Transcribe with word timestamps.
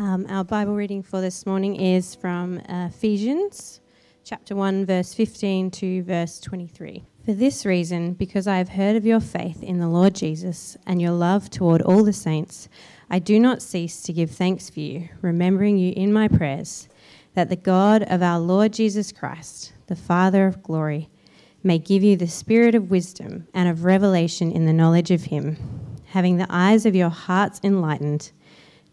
Um, 0.00 0.26
our 0.28 0.44
Bible 0.44 0.76
reading 0.76 1.02
for 1.02 1.20
this 1.20 1.44
morning 1.44 1.74
is 1.74 2.14
from 2.14 2.58
Ephesians 2.68 3.80
chapter 4.22 4.54
1, 4.54 4.86
verse 4.86 5.12
15 5.12 5.72
to 5.72 6.04
verse 6.04 6.38
23. 6.38 7.02
For 7.24 7.32
this 7.32 7.66
reason, 7.66 8.12
because 8.12 8.46
I 8.46 8.58
have 8.58 8.68
heard 8.68 8.94
of 8.94 9.04
your 9.04 9.18
faith 9.18 9.60
in 9.60 9.80
the 9.80 9.88
Lord 9.88 10.14
Jesus 10.14 10.76
and 10.86 11.02
your 11.02 11.10
love 11.10 11.50
toward 11.50 11.82
all 11.82 12.04
the 12.04 12.12
saints, 12.12 12.68
I 13.10 13.18
do 13.18 13.40
not 13.40 13.60
cease 13.60 14.00
to 14.02 14.12
give 14.12 14.30
thanks 14.30 14.70
for 14.70 14.78
you, 14.78 15.08
remembering 15.20 15.78
you 15.78 15.92
in 15.96 16.12
my 16.12 16.28
prayers, 16.28 16.88
that 17.34 17.48
the 17.48 17.56
God 17.56 18.04
of 18.04 18.22
our 18.22 18.38
Lord 18.38 18.74
Jesus 18.74 19.10
Christ, 19.10 19.72
the 19.88 19.96
Father 19.96 20.46
of 20.46 20.62
glory, 20.62 21.08
may 21.64 21.78
give 21.78 22.04
you 22.04 22.16
the 22.16 22.28
spirit 22.28 22.76
of 22.76 22.88
wisdom 22.88 23.48
and 23.52 23.68
of 23.68 23.82
revelation 23.82 24.52
in 24.52 24.64
the 24.64 24.72
knowledge 24.72 25.10
of 25.10 25.24
him, 25.24 25.56
having 26.06 26.36
the 26.36 26.46
eyes 26.48 26.86
of 26.86 26.94
your 26.94 27.10
hearts 27.10 27.58
enlightened, 27.64 28.30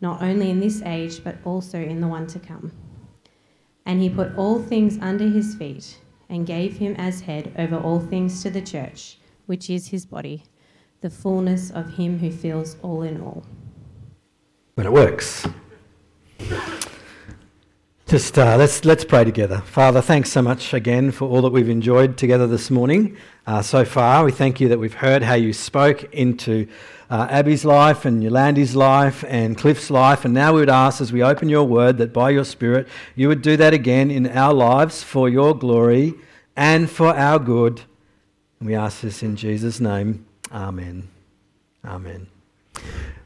not 0.00 0.22
only 0.22 0.50
in 0.50 0.60
this 0.60 0.82
age, 0.82 1.22
but 1.24 1.36
also 1.44 1.78
in 1.78 2.00
the 2.00 2.08
one 2.08 2.26
to 2.28 2.38
come. 2.38 2.72
And 3.84 4.00
he 4.00 4.10
put 4.10 4.36
all 4.36 4.62
things 4.62 4.98
under 5.00 5.28
his 5.28 5.54
feet 5.54 5.98
and 6.28 6.46
gave 6.46 6.76
him 6.76 6.94
as 6.98 7.22
head 7.22 7.52
over 7.58 7.76
all 7.76 8.00
things 8.00 8.42
to 8.42 8.50
the 8.50 8.60
church, 8.60 9.18
which 9.46 9.70
is 9.70 9.88
his 9.88 10.04
body, 10.04 10.44
the 11.00 11.10
fullness 11.10 11.70
of 11.70 11.94
him 11.94 12.18
who 12.18 12.30
fills 12.30 12.76
all 12.82 13.02
in 13.02 13.20
all. 13.20 13.44
When 14.74 14.86
it 14.86 14.92
works. 14.92 15.46
Just 18.08 18.38
uh, 18.38 18.56
let's 18.56 18.86
let's 18.86 19.04
pray 19.04 19.22
together. 19.24 19.58
Father, 19.66 20.00
thanks 20.00 20.32
so 20.32 20.40
much 20.40 20.72
again 20.72 21.10
for 21.10 21.28
all 21.28 21.42
that 21.42 21.50
we've 21.50 21.68
enjoyed 21.68 22.16
together 22.16 22.46
this 22.46 22.70
morning. 22.70 23.18
Uh, 23.46 23.60
so 23.60 23.84
far, 23.84 24.24
we 24.24 24.32
thank 24.32 24.62
you 24.62 24.68
that 24.70 24.78
we've 24.78 24.94
heard 24.94 25.22
how 25.22 25.34
you 25.34 25.52
spoke 25.52 26.04
into 26.14 26.66
uh, 27.10 27.26
Abby's 27.28 27.66
life 27.66 28.06
and 28.06 28.22
Yolandi's 28.22 28.74
life 28.74 29.26
and 29.28 29.58
Cliff's 29.58 29.90
life, 29.90 30.24
and 30.24 30.32
now 30.32 30.54
we 30.54 30.60
would 30.60 30.70
ask 30.70 31.02
as 31.02 31.12
we 31.12 31.22
open 31.22 31.50
your 31.50 31.64
word 31.64 31.98
that 31.98 32.14
by 32.14 32.30
your 32.30 32.46
Spirit 32.46 32.88
you 33.14 33.28
would 33.28 33.42
do 33.42 33.58
that 33.58 33.74
again 33.74 34.10
in 34.10 34.26
our 34.26 34.54
lives 34.54 35.02
for 35.02 35.28
your 35.28 35.54
glory 35.54 36.14
and 36.56 36.88
for 36.88 37.14
our 37.14 37.38
good. 37.38 37.82
And 38.58 38.70
we 38.70 38.74
ask 38.74 39.02
this 39.02 39.22
in 39.22 39.36
Jesus' 39.36 39.80
name. 39.80 40.24
Amen. 40.50 41.08
Amen. 41.84 42.28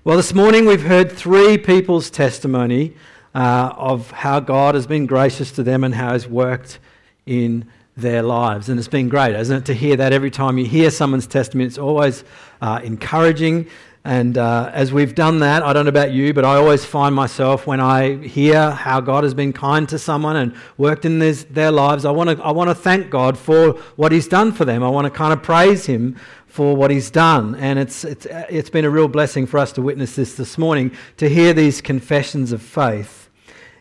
Well, 0.03 0.17
this 0.17 0.35
morning 0.35 0.67
we've 0.67 0.83
heard 0.83 1.13
three 1.13 1.57
people's 1.57 2.11
testimony 2.11 2.97
uh, 3.35 3.73
of 3.77 4.11
how 4.11 4.41
God 4.41 4.75
has 4.75 4.87
been 4.87 5.07
gracious 5.07 5.53
to 5.53 5.63
them 5.63 5.85
and 5.85 5.95
how 5.95 6.13
He's 6.13 6.27
worked 6.27 6.79
in 7.27 7.67
their 7.97 8.23
lives. 8.23 8.69
And 8.69 8.79
it's 8.79 8.89
been 8.89 9.09
great, 9.09 9.35
hasn't 9.35 9.63
it, 9.63 9.67
to 9.67 9.75
hear 9.75 9.97
that 9.97 10.13
every 10.13 10.31
time 10.31 10.59
you 10.59 10.65
hear 10.65 10.91
someone's 10.91 11.27
testimony. 11.27 11.67
It's 11.67 11.79
always 11.79 12.25
uh, 12.61 12.81
encouraging. 12.83 13.69
And 14.05 14.37
uh, 14.37 14.71
as 14.73 14.93
we've 14.93 15.15
done 15.15 15.39
that, 15.41 15.63
I 15.63 15.73
don't 15.73 15.85
know 15.85 15.91
about 15.91 16.11
you, 16.11 16.35
but 16.35 16.45
I 16.45 16.57
always 16.57 16.85
find 16.85 17.15
myself 17.15 17.69
when 17.69 17.79
I 17.79 18.17
hear 18.17 18.73
how 18.73 19.01
God 19.01 19.23
has 19.23 19.33
been 19.33 19.53
kind 19.53 19.89
to 19.91 19.99
someone 19.99 20.35
and 20.35 20.57
worked 20.77 21.05
in 21.05 21.21
this, 21.21 21.45
their 21.45 21.71
lives, 21.71 22.05
I 22.05 22.11
want 22.11 22.31
to 22.31 22.43
I 22.43 22.51
want 22.51 22.69
to 22.69 22.75
thank 22.75 23.11
God 23.11 23.39
for 23.39 23.75
what 23.95 24.11
He's 24.11 24.27
done 24.27 24.51
for 24.51 24.65
them. 24.65 24.83
I 24.83 24.89
want 24.89 25.05
to 25.05 25.11
kind 25.11 25.33
of 25.33 25.43
praise 25.43 25.87
Him 25.87 26.17
for 26.49 26.75
what 26.75 26.91
He's 26.91 27.13
done. 27.13 27.55
And 27.55 27.79
it's, 27.79 28.05
it's, 28.05 28.27
it's 28.27 28.71
been 28.71 28.85
a 28.85 28.91
real 28.91 29.07
blessing 29.07 29.47
for 29.47 29.59
us 29.59 29.71
to 29.73 29.83
witness 29.83 30.17
this 30.17 30.35
this 30.35 30.59
morning, 30.59 30.91
to 31.19 31.29
hear 31.29 31.53
these 31.53 31.81
confessions 31.81 32.51
of 32.51 32.61
faith 32.61 33.22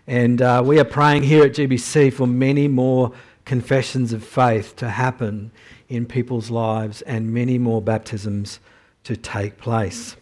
and 0.07 0.41
uh, 0.41 0.61
we 0.65 0.79
are 0.79 0.85
praying 0.85 1.23
here 1.23 1.43
at 1.43 1.51
GBC 1.51 2.11
for 2.13 2.27
many 2.27 2.67
more 2.67 3.11
confessions 3.45 4.13
of 4.13 4.23
faith 4.23 4.75
to 4.77 4.89
happen 4.89 5.51
in 5.89 6.05
people's 6.05 6.49
lives 6.49 7.01
and 7.03 7.33
many 7.33 7.57
more 7.57 7.81
baptisms 7.81 8.59
to 9.03 9.15
take 9.15 9.57
place. 9.57 10.15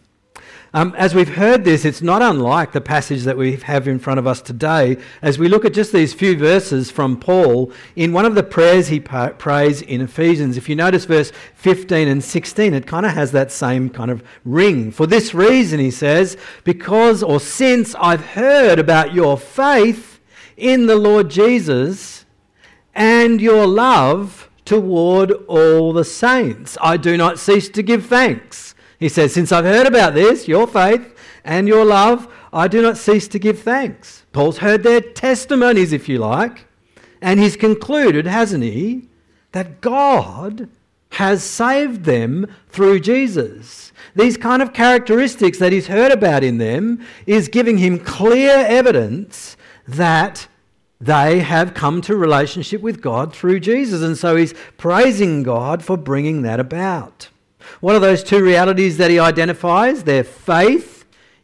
Um, 0.72 0.94
as 0.96 1.16
we've 1.16 1.34
heard 1.34 1.64
this, 1.64 1.84
it's 1.84 2.00
not 2.00 2.22
unlike 2.22 2.70
the 2.70 2.80
passage 2.80 3.24
that 3.24 3.36
we 3.36 3.56
have 3.56 3.88
in 3.88 3.98
front 3.98 4.20
of 4.20 4.26
us 4.26 4.40
today 4.40 4.98
as 5.20 5.36
we 5.36 5.48
look 5.48 5.64
at 5.64 5.74
just 5.74 5.92
these 5.92 6.14
few 6.14 6.38
verses 6.38 6.92
from 6.92 7.18
Paul 7.18 7.72
in 7.96 8.12
one 8.12 8.24
of 8.24 8.36
the 8.36 8.44
prayers 8.44 8.86
he 8.86 9.00
prays 9.00 9.82
in 9.82 10.00
Ephesians. 10.00 10.56
If 10.56 10.68
you 10.68 10.76
notice 10.76 11.06
verse 11.06 11.32
15 11.56 12.06
and 12.06 12.22
16, 12.22 12.72
it 12.72 12.86
kind 12.86 13.04
of 13.04 13.12
has 13.12 13.32
that 13.32 13.50
same 13.50 13.90
kind 13.90 14.12
of 14.12 14.22
ring. 14.44 14.92
For 14.92 15.08
this 15.08 15.34
reason, 15.34 15.80
he 15.80 15.90
says, 15.90 16.36
because 16.62 17.24
or 17.24 17.40
since 17.40 17.96
I've 17.96 18.24
heard 18.24 18.78
about 18.78 19.12
your 19.12 19.36
faith 19.36 20.20
in 20.56 20.86
the 20.86 20.96
Lord 20.96 21.30
Jesus 21.30 22.26
and 22.94 23.40
your 23.40 23.66
love 23.66 24.48
toward 24.64 25.32
all 25.48 25.92
the 25.92 26.04
saints, 26.04 26.78
I 26.80 26.96
do 26.96 27.16
not 27.16 27.40
cease 27.40 27.68
to 27.70 27.82
give 27.82 28.06
thanks 28.06 28.76
he 29.00 29.08
says, 29.08 29.32
Since 29.32 29.50
I've 29.50 29.64
heard 29.64 29.86
about 29.86 30.14
this, 30.14 30.46
your 30.46 30.68
faith 30.68 31.16
and 31.42 31.66
your 31.66 31.84
love, 31.84 32.32
I 32.52 32.68
do 32.68 32.82
not 32.82 32.98
cease 32.98 33.26
to 33.28 33.38
give 33.38 33.60
thanks. 33.60 34.26
Paul's 34.32 34.58
heard 34.58 34.82
their 34.82 35.00
testimonies, 35.00 35.92
if 35.92 36.08
you 36.08 36.18
like, 36.18 36.66
and 37.20 37.40
he's 37.40 37.56
concluded, 37.56 38.26
hasn't 38.26 38.62
he, 38.62 39.08
that 39.52 39.80
God 39.80 40.68
has 41.14 41.42
saved 41.42 42.04
them 42.04 42.46
through 42.68 43.00
Jesus. 43.00 43.92
These 44.14 44.36
kind 44.36 44.62
of 44.62 44.72
characteristics 44.72 45.58
that 45.58 45.72
he's 45.72 45.88
heard 45.88 46.12
about 46.12 46.44
in 46.44 46.58
them 46.58 47.04
is 47.26 47.48
giving 47.48 47.78
him 47.78 47.98
clear 47.98 48.52
evidence 48.52 49.56
that 49.88 50.46
they 51.00 51.40
have 51.40 51.74
come 51.74 52.02
to 52.02 52.14
relationship 52.14 52.82
with 52.82 53.00
God 53.00 53.34
through 53.34 53.60
Jesus. 53.60 54.02
And 54.02 54.16
so 54.16 54.36
he's 54.36 54.54
praising 54.76 55.42
God 55.42 55.82
for 55.82 55.96
bringing 55.96 56.42
that 56.42 56.60
about. 56.60 57.28
What 57.80 57.94
are 57.94 58.00
those 58.00 58.24
two 58.24 58.42
realities 58.42 58.96
that 58.96 59.10
he 59.10 59.18
identifies? 59.18 60.04
Their 60.04 60.24
faith 60.24 61.00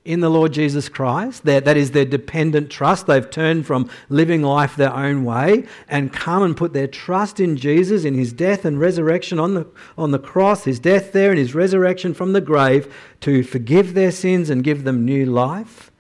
in 0.07 0.21
the 0.21 0.31
Lord 0.31 0.53
Jesus 0.53 0.89
Christ, 0.89 1.45
their, 1.45 1.61
that 1.61 1.77
is 1.77 1.91
their 1.91 2.05
dependent 2.05 2.71
trust. 2.71 3.09
They've 3.09 3.29
turned 3.29 3.67
from 3.67 3.91
living 4.09 4.41
life 4.41 4.77
their 4.77 4.95
own 4.95 5.25
way 5.25 5.67
and 5.89 6.13
come 6.13 6.45
and 6.45 6.57
put 6.57 6.73
their 6.73 6.87
trust 6.87 7.41
in 7.41 7.57
Jesus, 7.57 8.05
in 8.05 8.15
his 8.15 8.33
death 8.33 8.65
and 8.65 8.79
resurrection 8.79 9.41
on 9.41 9.55
the, 9.55 9.67
on 9.99 10.13
the 10.13 10.21
cross, 10.21 10.63
his 10.63 10.79
death 10.79 11.13
there 11.13 11.31
and 11.31 11.39
his 11.39 11.57
resurrection 11.57 12.15
from 12.15 12.33
the 12.33 12.41
grave 12.41 12.95
to 13.23 13.43
forgive 13.43 13.95
their 13.95 14.13
sins 14.13 14.49
and 14.49 14.63
give 14.63 14.85
them 14.85 15.05
new 15.05 15.27
life. 15.27 15.91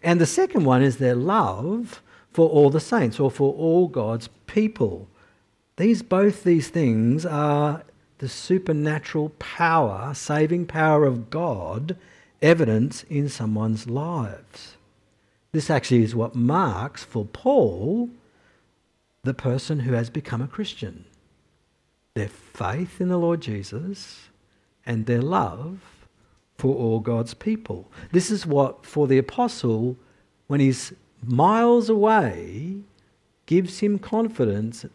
And 0.00 0.20
the 0.20 0.26
second 0.26 0.64
one 0.64 0.82
is 0.82 0.98
their 0.98 1.16
love 1.16 2.00
for 2.32 2.48
all 2.48 2.70
the 2.70 2.78
saints 2.78 3.18
or 3.18 3.32
for 3.32 3.52
all 3.54 3.88
God's 3.88 4.28
people. 4.46 5.08
These 5.76 6.02
both 6.02 6.44
these 6.44 6.68
things 6.68 7.26
are 7.26 7.82
the 8.18 8.28
supernatural 8.28 9.30
power, 9.38 10.12
saving 10.14 10.66
power 10.66 11.04
of 11.04 11.30
God, 11.30 11.96
evidence 12.40 13.02
in 13.04 13.28
someone's 13.28 13.88
lives. 13.88 14.76
This 15.52 15.70
actually 15.70 16.02
is 16.02 16.14
what 16.14 16.34
marks 16.34 17.04
for 17.04 17.24
Paul 17.24 18.10
the 19.22 19.34
person 19.34 19.80
who 19.80 19.92
has 19.92 20.08
become 20.10 20.40
a 20.40 20.48
Christian 20.48 21.04
their 22.14 22.28
faith 22.28 22.98
in 22.98 23.08
the 23.08 23.18
Lord 23.18 23.42
Jesus 23.42 24.30
and 24.86 25.04
their 25.04 25.20
love 25.20 25.80
for 26.56 26.74
all 26.74 26.98
God's 26.98 27.34
people. 27.34 27.90
This 28.10 28.30
is 28.30 28.46
what, 28.46 28.86
for 28.86 29.06
the 29.06 29.18
apostle, 29.18 29.98
when 30.46 30.60
he's 30.60 30.94
miles 31.22 31.90
away, 31.90 32.76
gives 33.44 33.80
him 33.80 33.98
confidence 33.98 34.86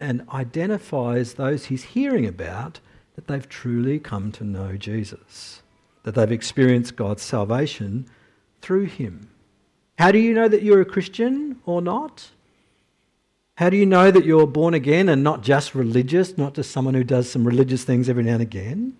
and 0.00 0.26
identifies 0.30 1.34
those 1.34 1.66
he's 1.66 1.84
hearing 1.84 2.26
about 2.26 2.80
that 3.14 3.26
they've 3.26 3.48
truly 3.48 3.98
come 3.98 4.32
to 4.32 4.44
know 4.44 4.76
Jesus, 4.76 5.62
that 6.04 6.14
they've 6.14 6.32
experienced 6.32 6.96
God's 6.96 7.22
salvation 7.22 8.06
through 8.62 8.86
him. 8.86 9.30
How 9.98 10.10
do 10.10 10.18
you 10.18 10.32
know 10.32 10.48
that 10.48 10.62
you're 10.62 10.80
a 10.80 10.86
Christian 10.86 11.60
or 11.66 11.82
not? 11.82 12.30
How 13.56 13.68
do 13.68 13.76
you 13.76 13.84
know 13.84 14.10
that 14.10 14.24
you're 14.24 14.46
born 14.46 14.72
again 14.72 15.10
and 15.10 15.22
not 15.22 15.42
just 15.42 15.74
religious, 15.74 16.38
not 16.38 16.54
just 16.54 16.70
someone 16.70 16.94
who 16.94 17.04
does 17.04 17.30
some 17.30 17.46
religious 17.46 17.84
things 17.84 18.08
every 18.08 18.22
now 18.22 18.32
and 18.32 18.42
again? 18.42 18.96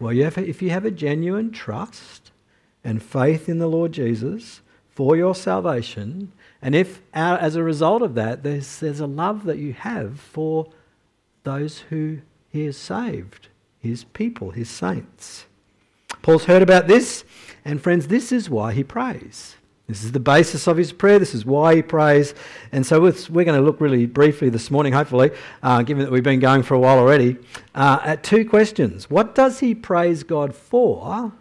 Well, 0.00 0.12
you 0.12 0.24
have, 0.24 0.36
if 0.36 0.60
you 0.60 0.70
have 0.70 0.84
a 0.84 0.90
genuine 0.90 1.52
trust 1.52 2.32
and 2.82 3.00
faith 3.00 3.48
in 3.48 3.58
the 3.58 3.68
Lord 3.68 3.92
Jesus 3.92 4.62
for 4.88 5.16
your 5.16 5.34
salvation, 5.34 6.32
and 6.60 6.74
if, 6.74 7.00
as 7.12 7.56
a 7.56 7.62
result 7.62 8.02
of 8.02 8.14
that, 8.14 8.42
there's, 8.42 8.80
there's 8.80 9.00
a 9.00 9.06
love 9.06 9.44
that 9.44 9.58
you 9.58 9.72
have 9.72 10.18
for 10.18 10.66
those 11.44 11.78
who 11.90 12.18
he 12.48 12.64
has 12.64 12.76
saved, 12.76 13.48
his 13.78 14.04
people, 14.04 14.50
his 14.50 14.68
saints. 14.68 15.46
Paul's 16.22 16.46
heard 16.46 16.62
about 16.62 16.88
this, 16.88 17.24
and 17.64 17.80
friends, 17.80 18.08
this 18.08 18.32
is 18.32 18.50
why 18.50 18.72
he 18.72 18.82
prays. 18.82 19.56
This 19.88 20.04
is 20.04 20.12
the 20.12 20.20
basis 20.20 20.66
of 20.66 20.76
his 20.76 20.92
prayer. 20.92 21.18
This 21.18 21.34
is 21.34 21.46
why 21.46 21.76
he 21.76 21.82
prays. 21.82 22.34
And 22.72 22.84
so 22.84 23.00
we're 23.00 23.44
going 23.44 23.58
to 23.58 23.62
look 23.62 23.80
really 23.80 24.04
briefly 24.04 24.50
this 24.50 24.70
morning, 24.70 24.92
hopefully, 24.92 25.30
uh, 25.62 25.82
given 25.82 26.04
that 26.04 26.12
we've 26.12 26.22
been 26.22 26.40
going 26.40 26.62
for 26.62 26.74
a 26.74 26.78
while 26.78 26.98
already, 26.98 27.38
uh, 27.74 27.98
at 28.04 28.22
two 28.22 28.46
questions. 28.46 29.08
What 29.08 29.34
does 29.34 29.60
he 29.60 29.74
praise 29.74 30.24
God 30.24 30.54
for? 30.54 31.32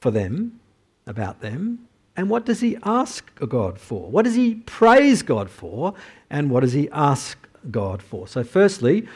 For 0.00 0.10
them, 0.10 0.58
about 1.06 1.40
them. 1.40 1.85
And 2.16 2.30
what 2.30 2.46
does 2.46 2.60
he 2.60 2.78
ask 2.82 3.30
God 3.46 3.78
for? 3.78 4.10
What 4.10 4.24
does 4.24 4.34
he 4.34 4.54
praise 4.54 5.22
God 5.22 5.50
for? 5.50 5.94
And 6.30 6.50
what 6.50 6.60
does 6.60 6.72
he 6.72 6.88
ask 6.90 7.38
God 7.70 8.02
for? 8.02 8.26
So, 8.26 8.42
firstly, 8.42 9.06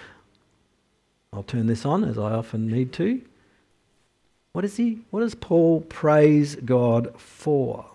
I'll 1.33 1.43
turn 1.43 1.67
this 1.67 1.85
on 1.87 2.05
as 2.05 2.19
I 2.19 2.33
often 2.33 2.67
need 2.67 2.93
to. 2.95 3.23
What, 4.53 4.65
is 4.65 4.77
he, 4.77 4.99
what 5.11 5.21
does 5.21 5.35
Paul 5.35 5.83
praise 5.83 6.57
God 6.57 7.15
for? 7.17 7.87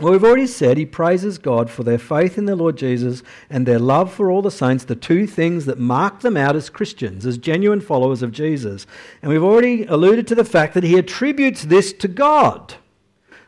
Well, 0.00 0.12
we've 0.12 0.24
already 0.24 0.46
said 0.46 0.76
he 0.76 0.84
praises 0.84 1.38
God 1.38 1.70
for 1.70 1.82
their 1.82 1.98
faith 1.98 2.36
in 2.36 2.44
the 2.44 2.56
Lord 2.56 2.76
Jesus 2.76 3.22
and 3.48 3.64
their 3.64 3.78
love 3.78 4.12
for 4.12 4.30
all 4.30 4.42
the 4.42 4.50
saints, 4.50 4.84
the 4.84 4.94
two 4.94 5.26
things 5.26 5.64
that 5.64 5.78
mark 5.78 6.20
them 6.20 6.36
out 6.36 6.54
as 6.54 6.68
Christians, 6.68 7.24
as 7.24 7.38
genuine 7.38 7.80
followers 7.80 8.22
of 8.22 8.30
Jesus. 8.30 8.86
And 9.22 9.30
we've 9.30 9.42
already 9.42 9.84
alluded 9.86 10.26
to 10.28 10.34
the 10.34 10.44
fact 10.44 10.74
that 10.74 10.84
he 10.84 10.98
attributes 10.98 11.62
this 11.62 11.94
to 11.94 12.08
God, 12.08 12.74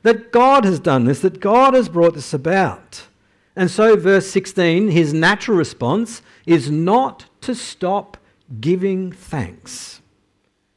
that 0.02 0.32
God 0.32 0.64
has 0.64 0.80
done 0.80 1.04
this, 1.04 1.20
that 1.20 1.40
God 1.40 1.74
has 1.74 1.88
brought 1.88 2.14
this 2.14 2.32
about. 2.32 3.06
And 3.56 3.70
so, 3.70 3.96
verse 3.96 4.28
16, 4.28 4.88
his 4.88 5.12
natural 5.12 5.56
response 5.56 6.22
is 6.46 6.70
not 6.70 7.26
to 7.40 7.54
stop 7.54 8.16
giving 8.60 9.10
thanks. 9.10 10.00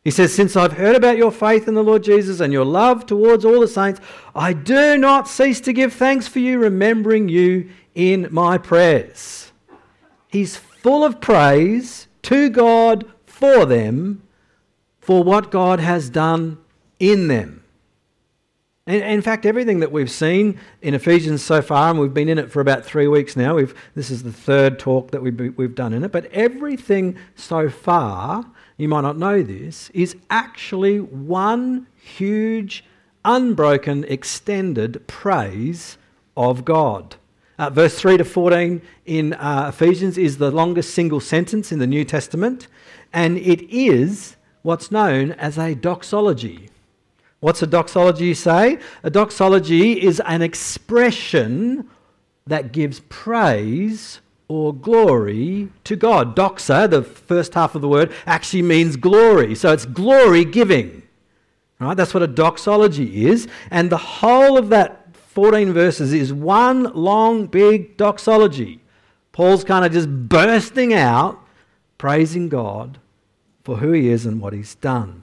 He 0.04 0.10
says, 0.10 0.34
Since 0.34 0.56
I've 0.56 0.74
heard 0.74 0.96
about 0.96 1.18
your 1.18 1.32
faith 1.32 1.68
in 1.68 1.76
the 1.76 1.84
Lord 1.84 2.04
Jesus 2.04 2.40
and 2.40 2.52
your 2.52 2.66
love 2.66 3.06
towards 3.06 3.46
all 3.46 3.60
the 3.60 3.68
saints, 3.68 4.02
I 4.34 4.54
do 4.54 4.98
not 4.98 5.28
cease 5.28 5.62
to 5.62 5.74
give 5.74 5.94
thanks 5.94 6.28
for 6.28 6.40
you, 6.40 6.58
remembering 6.58 7.30
you 7.30 7.70
in 7.94 8.28
my 8.32 8.58
prayers. 8.58 9.52
He's 10.28 10.56
full 10.56 11.04
of 11.04 11.22
praise 11.22 12.08
to 12.24 12.50
God 12.50 13.06
for 13.26 13.66
them, 13.66 14.24
for 15.00 15.24
what 15.24 15.52
God 15.52 15.80
has 15.80 16.10
done 16.10 16.58
in 17.00 17.28
them. 17.28 17.61
And 18.92 19.14
in 19.14 19.22
fact, 19.22 19.46
everything 19.46 19.80
that 19.80 19.94
we've 19.94 20.12
seen 20.12 20.60
in 20.82 20.94
Ephesians 20.94 21.42
so 21.42 21.62
far, 21.62 21.92
and 21.92 21.98
we've 21.98 22.14
been 22.14 22.28
in 22.28 22.38
it 22.38 22.52
for 22.52 22.60
about 22.60 22.84
three 22.84 23.08
weeks 23.08 23.38
now, 23.38 23.56
we've, 23.56 23.74
this 23.96 24.12
is 24.12 24.24
the 24.24 24.34
third 24.34 24.80
talk 24.80 25.12
that 25.12 25.22
we've, 25.22 25.58
we've 25.58 25.76
done 25.76 25.94
in 25.94 26.04
it, 26.04 26.12
but 26.12 26.26
everything 26.34 27.18
so 27.34 27.70
far 27.70 28.46
you 28.76 28.90
might 28.90 29.00
not 29.00 29.18
know 29.18 29.44
this, 29.44 29.90
is 29.92 30.18
actually 30.30 31.00
one 31.00 31.88
huge, 31.96 32.84
unbroken, 33.24 34.04
extended 34.10 35.08
praise 35.08 35.98
of 36.36 36.66
God. 36.66 37.16
Uh, 37.58 37.70
verse 37.70 37.98
3 37.98 38.18
to 38.18 38.26
14 38.26 38.82
in 39.06 39.34
uh, 39.36 39.68
Ephesians 39.70 40.18
is 40.18 40.38
the 40.38 40.52
longest 40.52 40.94
single 40.94 41.22
sentence 41.22 41.72
in 41.72 41.80
the 41.80 41.88
New 41.88 42.04
Testament, 42.04 42.68
and 43.14 43.38
it 43.38 43.62
is 43.74 44.36
what's 44.64 44.92
known 44.92 45.32
as 45.32 45.58
a 45.58 45.76
doxology. 45.76 46.68
What's 47.42 47.64
a 47.64 47.68
doxology, 47.68 48.36
say? 48.36 48.78
A 49.02 49.10
doxology 49.10 50.02
is 50.02 50.22
an 50.28 50.44
expression 50.44 51.90
that 52.46 52.72
gives 52.72 53.00
praise 53.10 54.22
or 54.48 54.74
glory 54.74 55.70
to 55.84 55.96
God. 55.96 56.36
Doxa, 56.36 56.88
the 56.88 57.02
first 57.02 57.56
half 57.56 57.74
of 57.74 57.82
the 57.82 57.88
word, 57.88 58.14
actually 58.28 58.62
means 58.62 58.96
glory. 58.96 59.56
So 59.56 59.74
it's 59.74 59.86
glory 59.86 60.46
giving. 60.46 61.02
Right? 61.80 61.98
That's 61.98 62.14
what 62.14 62.22
a 62.22 62.28
doxology 62.28 63.26
is. 63.26 63.48
And 63.72 63.90
the 63.90 63.98
whole 63.98 64.56
of 64.56 64.70
that 64.70 65.16
14 65.16 65.74
verses 65.74 66.14
is 66.14 66.32
one 66.32 66.84
long, 66.94 67.48
big 67.48 67.98
doxology. 67.98 68.82
Paul's 69.32 69.64
kind 69.64 69.84
of 69.84 69.92
just 69.92 70.10
bursting 70.10 70.94
out, 70.94 71.40
praising 71.98 72.50
God 72.50 73.00
for 73.64 73.78
who 73.78 73.94
he 73.94 74.10
is 74.10 74.28
and 74.28 74.40
what 74.40 74.54
he's 74.54 74.76
done. 74.76 75.21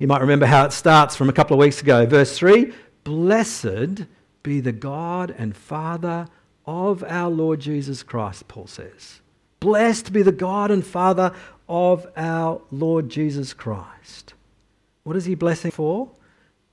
You 0.00 0.06
might 0.06 0.22
remember 0.22 0.46
how 0.46 0.64
it 0.64 0.72
starts 0.72 1.14
from 1.14 1.28
a 1.28 1.32
couple 1.32 1.54
of 1.54 1.60
weeks 1.60 1.82
ago. 1.82 2.06
Verse 2.06 2.36
3 2.36 2.72
Blessed 3.04 4.06
be 4.42 4.58
the 4.60 4.72
God 4.72 5.34
and 5.36 5.54
Father 5.54 6.26
of 6.66 7.04
our 7.04 7.28
Lord 7.28 7.60
Jesus 7.60 8.02
Christ, 8.02 8.48
Paul 8.48 8.66
says. 8.66 9.20
Blessed 9.60 10.10
be 10.14 10.22
the 10.22 10.32
God 10.32 10.70
and 10.70 10.84
Father 10.84 11.34
of 11.68 12.06
our 12.16 12.62
Lord 12.70 13.10
Jesus 13.10 13.52
Christ. 13.52 14.32
What 15.02 15.16
is 15.16 15.26
he 15.26 15.34
blessing 15.34 15.70
for? 15.70 16.10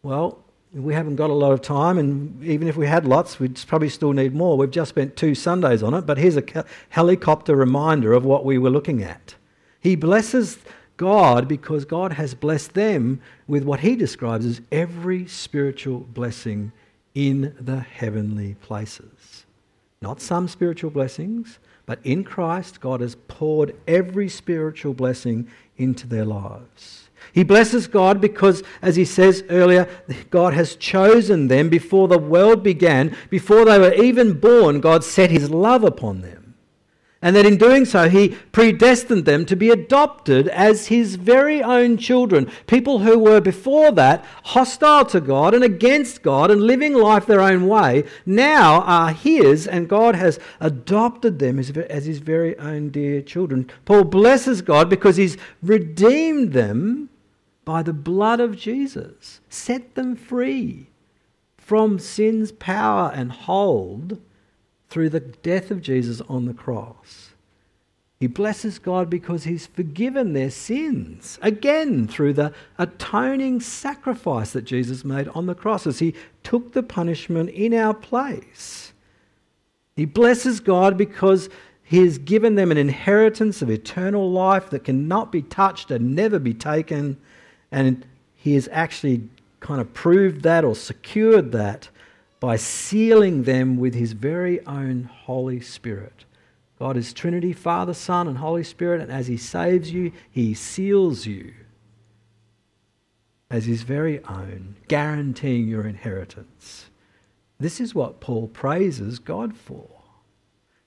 Well, 0.04 0.40
we 0.74 0.94
haven't 0.94 1.18
got 1.18 1.30
a 1.30 1.34
lot 1.34 1.52
of 1.52 1.62
time, 1.62 1.98
and 1.98 2.42
even 2.46 2.70
if 2.70 2.78
we 2.78 2.88
had 2.88 3.06
lots, 3.06 3.42
we'd 3.42 3.62
probably 3.68 3.90
still 3.90 4.14
need 4.14 4.34
more. 4.34 4.56
We've 4.56 4.72
just 4.72 4.90
spent 4.90 5.18
two 5.18 5.36
Sundays 5.36 5.84
on 5.84 5.94
it, 5.94 6.06
but 6.06 6.18
here's 6.18 6.38
a 6.38 6.66
helicopter 6.90 7.58
reminder 7.58 8.14
of 8.14 8.24
what 8.24 8.46
we 8.46 8.58
were 8.58 8.70
looking 8.70 9.04
at. 9.04 9.36
He 9.82 9.98
blesses 9.98 10.60
God 10.98 11.48
because 11.48 11.86
God 11.86 12.14
has 12.14 12.34
blessed 12.34 12.74
them 12.74 13.22
with 13.48 13.64
what 13.64 13.82
he 13.82 13.96
describes 13.96 14.46
as 14.46 14.62
every 14.72 15.28
spiritual 15.28 16.00
blessing 16.00 16.72
in 17.14 17.56
the 17.60 17.80
heavenly 17.80 18.56
places. 18.56 19.46
Not 20.02 20.22
some 20.22 20.48
spiritual 20.48 20.92
blessings, 20.92 21.60
but 21.86 22.00
in 22.04 22.24
Christ, 22.24 22.82
God 22.82 23.02
has 23.02 23.16
poured 23.28 23.76
every 23.88 24.28
spiritual 24.28 24.94
blessing 24.94 25.48
into 25.78 26.06
their 26.06 26.26
lives. 26.26 27.10
He 27.32 27.44
blesses 27.44 27.88
God 27.88 28.22
because, 28.22 28.62
as 28.82 28.96
he 28.96 29.06
says 29.06 29.44
earlier, 29.50 29.88
God 30.30 30.54
has 30.54 30.76
chosen 30.76 31.48
them 31.48 31.70
before 31.70 32.08
the 32.08 32.20
world 32.20 32.62
began, 32.62 33.16
before 33.30 33.66
they 33.66 33.80
were 33.80 33.94
even 33.94 34.40
born, 34.40 34.82
God 34.82 35.04
set 35.04 35.32
his 35.32 35.50
love 35.50 35.84
upon 35.84 36.22
them 36.22 36.47
and 37.22 37.36
that 37.36 37.46
in 37.46 37.58
doing 37.58 37.84
so, 37.86 38.10
he 38.10 38.30
predestined 38.52 39.26
them 39.26 39.46
to 39.46 39.56
be 39.56 39.72
adopted 39.72 40.48
as 40.50 40.88
his 40.88 41.16
very 41.16 41.64
own 41.64 41.98
children. 41.98 42.50
People 42.68 43.00
who 43.00 43.18
were 43.18 43.42
before 43.42 43.92
that 43.94 44.24
hostile 44.46 45.06
to 45.06 45.20
God 45.20 45.56
and 45.56 45.64
against 45.64 46.22
God 46.22 46.52
and 46.52 46.62
living 46.62 46.94
life 46.94 47.26
their 47.26 47.42
own 47.42 47.68
way 47.68 48.04
now 48.26 48.82
are 48.82 49.12
his, 49.12 49.66
and 49.68 49.90
God 49.90 50.16
has 50.16 50.40
adopted 50.60 51.40
them 51.40 51.58
as, 51.58 51.72
as 51.72 52.06
his 52.06 52.20
very 52.20 52.58
own 52.60 52.90
dear 52.90 53.22
children. 53.22 53.70
Paul 53.86 54.04
blesses 54.04 54.62
God 54.62 54.90
because 54.90 55.18
he's 55.18 55.38
redeemed 55.64 56.54
them 56.54 57.10
by 57.66 57.82
the 57.82 57.94
blood 57.94 58.40
of 58.40 58.56
Jesus, 58.56 59.42
set 59.50 59.96
them 59.96 60.16
free 60.16 60.88
from 61.58 62.00
sin's 62.00 62.52
power 62.54 63.12
and 63.14 63.32
hold 63.32 64.22
through 64.90 65.10
the 65.10 65.20
death 65.20 65.72
of 65.72 65.82
Jesus 65.82 66.22
on 66.22 66.46
the 66.46 66.54
cross. 66.54 67.30
He 68.20 68.28
blesses 68.28 68.80
God 68.80 69.10
because 69.10 69.44
he's 69.44 69.68
forgiven 69.68 70.34
their 70.34 70.50
sins, 70.50 71.38
again, 71.42 72.08
through 72.08 72.34
the 72.34 72.52
atoning 72.80 73.60
sacrifice 73.60 74.54
that 74.54 74.66
Jesus 74.66 75.06
made 75.06 75.28
on 75.30 75.46
the 75.46 75.54
cross 75.54 75.86
as 75.86 76.00
he 76.00 76.16
took 76.42 76.74
the 76.74 76.82
punishment 76.82 77.52
in 77.52 77.76
our 77.76 77.94
place. 77.94 78.92
He 79.96 80.06
blesses 80.06 80.60
God 80.60 80.98
because 80.98 81.50
he 81.84 82.00
has 82.00 82.18
given 82.18 82.56
them 82.56 82.72
an 82.72 82.78
inheritance 82.78 83.62
of 83.62 83.70
eternal 83.70 84.32
life 84.32 84.70
that 84.72 84.84
cannot 84.84 85.32
be 85.32 85.42
touched 85.44 85.92
and 85.92 86.16
never 86.16 86.40
be 86.40 86.54
taken. 86.54 87.18
And 87.72 88.04
he 88.36 88.56
has 88.56 88.68
actually 88.72 89.30
kind 89.60 89.80
of 89.80 89.94
proved 89.94 90.42
that 90.42 90.66
or 90.66 90.76
secured 90.76 91.52
that 91.52 91.90
by 92.40 92.56
sealing 92.56 93.44
them 93.44 93.78
with 93.78 93.94
his 93.96 94.14
very 94.14 94.66
own 94.66 95.04
Holy 95.04 95.60
Spirit. 95.60 96.26
God 96.80 96.96
is 96.96 97.14
Trinity, 97.14 97.54
Father, 97.54 97.94
Son, 97.94 98.28
and 98.28 98.38
Holy 98.38 98.64
Spirit, 98.64 99.02
and 99.02 99.12
as 99.12 99.28
he 99.28 99.38
saves 99.38 99.92
you, 99.92 100.12
he 100.30 100.54
seals 100.54 101.26
you 101.26 101.54
as 103.50 103.66
his 103.66 103.84
very 103.84 104.24
own, 104.26 104.76
guaranteeing 104.88 105.68
your 105.68 105.88
inheritance. 105.88 106.90
This 107.60 107.80
is 107.80 107.96
what 107.96 108.20
Paul 108.20 108.48
praises 108.48 109.20
God 109.20 109.56
for. 109.56 109.97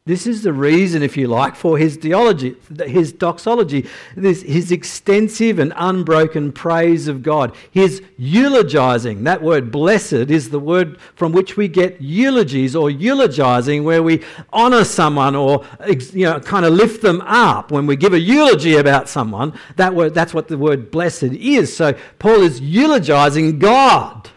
This 0.06 0.26
is 0.26 0.42
the 0.42 0.52
reason, 0.52 1.02
if 1.02 1.14
you 1.18 1.28
like, 1.28 1.54
for 1.54 1.76
his 1.76 1.96
theology, 1.96 2.56
his 2.86 3.12
doxology, 3.12 3.86
this, 4.16 4.40
his 4.40 4.72
extensive 4.72 5.58
and 5.58 5.74
unbroken 5.76 6.52
praise 6.52 7.06
of 7.06 7.22
God, 7.22 7.54
his 7.70 8.02
eulogizing. 8.16 9.24
That 9.24 9.42
word 9.42 9.70
blessed 9.70 10.30
is 10.30 10.48
the 10.48 10.58
word 10.58 10.98
from 11.14 11.32
which 11.32 11.58
we 11.58 11.68
get 11.68 12.00
eulogies 12.00 12.74
or 12.74 12.90
eulogizing, 12.90 13.84
where 13.84 14.02
we 14.02 14.24
honor 14.54 14.84
someone 14.84 15.36
or 15.36 15.66
you 15.86 16.24
know, 16.24 16.40
kind 16.40 16.64
of 16.64 16.72
lift 16.72 17.02
them 17.02 17.20
up. 17.20 17.70
When 17.70 17.86
we 17.86 17.94
give 17.94 18.14
a 18.14 18.18
eulogy 18.18 18.78
about 18.78 19.06
someone, 19.06 19.52
that 19.76 19.94
word, 19.94 20.14
that's 20.14 20.32
what 20.32 20.48
the 20.48 20.56
word 20.56 20.90
blessed 20.90 21.24
is. 21.24 21.76
So 21.76 21.94
Paul 22.18 22.40
is 22.40 22.58
eulogizing 22.58 23.58
God 23.58 24.30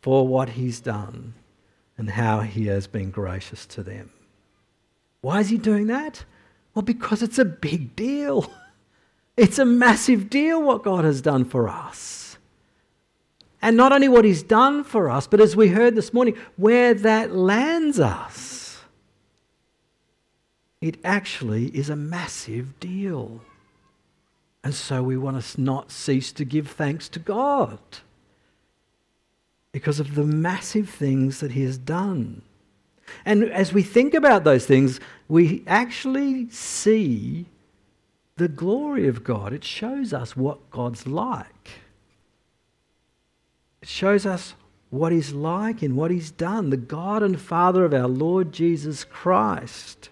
for 0.00 0.28
what 0.28 0.50
he's 0.50 0.78
done 0.78 1.34
and 1.98 2.10
how 2.10 2.40
he 2.40 2.66
has 2.68 2.86
been 2.86 3.10
gracious 3.10 3.66
to 3.66 3.82
them. 3.82 4.12
Why 5.26 5.40
is 5.40 5.48
he 5.48 5.58
doing 5.58 5.88
that? 5.88 6.24
Well, 6.72 6.84
because 6.84 7.20
it's 7.20 7.40
a 7.40 7.44
big 7.44 7.96
deal. 7.96 8.48
It's 9.36 9.58
a 9.58 9.64
massive 9.64 10.30
deal 10.30 10.62
what 10.62 10.84
God 10.84 11.04
has 11.04 11.20
done 11.20 11.44
for 11.44 11.68
us. 11.68 12.38
And 13.60 13.76
not 13.76 13.90
only 13.90 14.08
what 14.08 14.24
He's 14.24 14.44
done 14.44 14.84
for 14.84 15.10
us, 15.10 15.26
but 15.26 15.40
as 15.40 15.56
we 15.56 15.66
heard 15.66 15.96
this 15.96 16.14
morning, 16.14 16.36
where 16.56 16.94
that 16.94 17.34
lands 17.34 17.98
us. 17.98 18.84
It 20.80 20.96
actually 21.02 21.76
is 21.76 21.90
a 21.90 21.96
massive 21.96 22.78
deal. 22.78 23.40
And 24.62 24.76
so 24.76 25.02
we 25.02 25.16
want 25.16 25.42
to 25.42 25.60
not 25.60 25.90
cease 25.90 26.30
to 26.30 26.44
give 26.44 26.68
thanks 26.68 27.08
to 27.08 27.18
God 27.18 27.80
because 29.72 29.98
of 29.98 30.14
the 30.14 30.22
massive 30.22 30.88
things 30.88 31.40
that 31.40 31.50
He 31.50 31.64
has 31.64 31.78
done. 31.78 32.42
And 33.24 33.44
as 33.44 33.72
we 33.72 33.82
think 33.82 34.14
about 34.14 34.44
those 34.44 34.66
things, 34.66 35.00
we 35.28 35.62
actually 35.66 36.48
see 36.50 37.46
the 38.36 38.48
glory 38.48 39.08
of 39.08 39.24
God. 39.24 39.52
It 39.52 39.64
shows 39.64 40.12
us 40.12 40.36
what 40.36 40.70
God's 40.70 41.06
like. 41.06 41.70
It 43.82 43.88
shows 43.88 44.26
us 44.26 44.54
what 44.90 45.12
He's 45.12 45.32
like 45.32 45.82
and 45.82 45.96
what 45.96 46.10
He's 46.10 46.30
done. 46.30 46.70
The 46.70 46.76
God 46.76 47.22
and 47.22 47.40
Father 47.40 47.84
of 47.84 47.94
our 47.94 48.08
Lord 48.08 48.52
Jesus 48.52 49.04
Christ. 49.04 50.10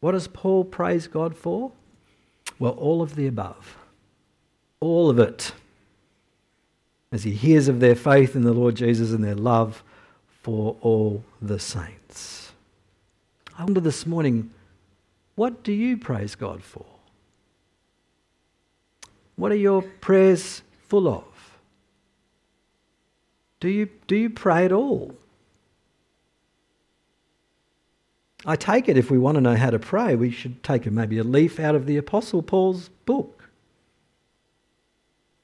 What 0.00 0.12
does 0.12 0.28
Paul 0.28 0.64
praise 0.64 1.06
God 1.08 1.36
for? 1.36 1.72
Well, 2.58 2.72
all 2.72 3.02
of 3.02 3.16
the 3.16 3.26
above. 3.26 3.76
All 4.80 5.10
of 5.10 5.18
it. 5.18 5.52
As 7.10 7.24
he 7.24 7.32
hears 7.32 7.68
of 7.68 7.80
their 7.80 7.96
faith 7.96 8.36
in 8.36 8.42
the 8.42 8.52
Lord 8.52 8.76
Jesus 8.76 9.12
and 9.12 9.24
their 9.24 9.34
love 9.34 9.82
for 10.42 10.76
all 10.80 11.24
the 11.40 11.58
saints. 11.58 12.37
I 13.58 13.64
wonder 13.64 13.80
this 13.80 14.06
morning, 14.06 14.52
what 15.34 15.64
do 15.64 15.72
you 15.72 15.96
praise 15.96 16.36
God 16.36 16.62
for? 16.62 16.86
What 19.34 19.50
are 19.50 19.56
your 19.56 19.82
prayers 19.82 20.62
full 20.86 21.08
of? 21.08 21.24
Do 23.58 23.68
you, 23.68 23.88
do 24.06 24.14
you 24.14 24.30
pray 24.30 24.64
at 24.64 24.70
all? 24.70 25.12
I 28.46 28.54
take 28.54 28.88
it 28.88 28.96
if 28.96 29.10
we 29.10 29.18
want 29.18 29.34
to 29.34 29.40
know 29.40 29.56
how 29.56 29.70
to 29.70 29.78
pray, 29.80 30.14
we 30.14 30.30
should 30.30 30.62
take 30.62 30.86
maybe 30.86 31.18
a 31.18 31.24
leaf 31.24 31.58
out 31.58 31.74
of 31.74 31.86
the 31.86 31.96
Apostle 31.96 32.42
Paul's 32.42 32.90
book. 33.04 33.50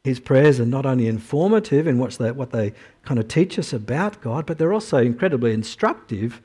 His 0.05 0.21
prayers 0.21 0.61
are 0.61 0.67
not 0.67 0.87
only 0.87 1.09
informative 1.09 1.89
in 1.89 1.99
what 1.99 2.13
they, 2.13 2.31
what 2.31 2.53
they 2.53 2.75
kind 3.05 3.19
of 3.19 3.27
teach 3.27 3.59
us 3.59 3.73
about 3.73 4.21
God, 4.21 4.47
but 4.47 4.59
they're 4.59 4.73
also 4.73 4.99
incredibly 4.99 5.53
instructive 5.53 6.41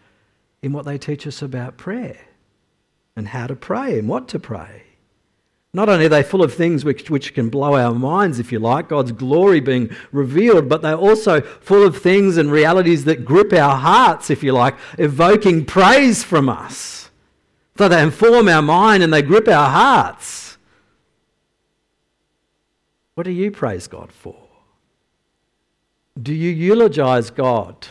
in 0.61 0.73
what 0.73 0.85
they 0.85 0.97
teach 0.97 1.25
us 1.25 1.41
about 1.41 1.77
prayer 1.77 2.17
and 3.15 3.29
how 3.29 3.47
to 3.47 3.55
pray 3.55 3.99
and 3.99 4.07
what 4.07 4.27
to 4.29 4.39
pray. 4.39 4.83
Not 5.71 5.87
only 5.87 6.05
are 6.05 6.09
they 6.09 6.23
full 6.23 6.41
of 6.41 6.53
things 6.53 6.83
which, 6.83 7.09
which 7.11 7.35
can 7.35 7.49
blow 7.49 7.75
our 7.75 7.93
minds, 7.93 8.39
if 8.39 8.51
you 8.51 8.57
like, 8.57 8.89
God's 8.89 9.11
glory 9.11 9.59
being 9.59 9.95
revealed, 10.11 10.67
but 10.67 10.81
they're 10.81 10.95
also 10.95 11.41
full 11.41 11.85
of 11.85 11.97
things 11.97 12.37
and 12.37 12.51
realities 12.51 13.05
that 13.05 13.23
grip 13.23 13.53
our 13.53 13.77
hearts, 13.77 14.31
if 14.31 14.41
you 14.41 14.51
like, 14.51 14.75
evoking 14.97 15.65
praise 15.65 16.23
from 16.23 16.49
us. 16.49 17.11
So 17.77 17.87
they 17.87 18.01
inform 18.01 18.49
our 18.49 18.63
mind 18.63 19.03
and 19.03 19.13
they 19.13 19.21
grip 19.21 19.47
our 19.47 19.69
hearts. 19.69 20.57
What 23.13 23.23
do 23.23 23.31
you 23.31 23.51
praise 23.51 23.87
God 23.87 24.11
for? 24.11 24.35
Do 26.19 26.33
you 26.33 26.49
eulogize 26.49 27.29
God? 27.29 27.87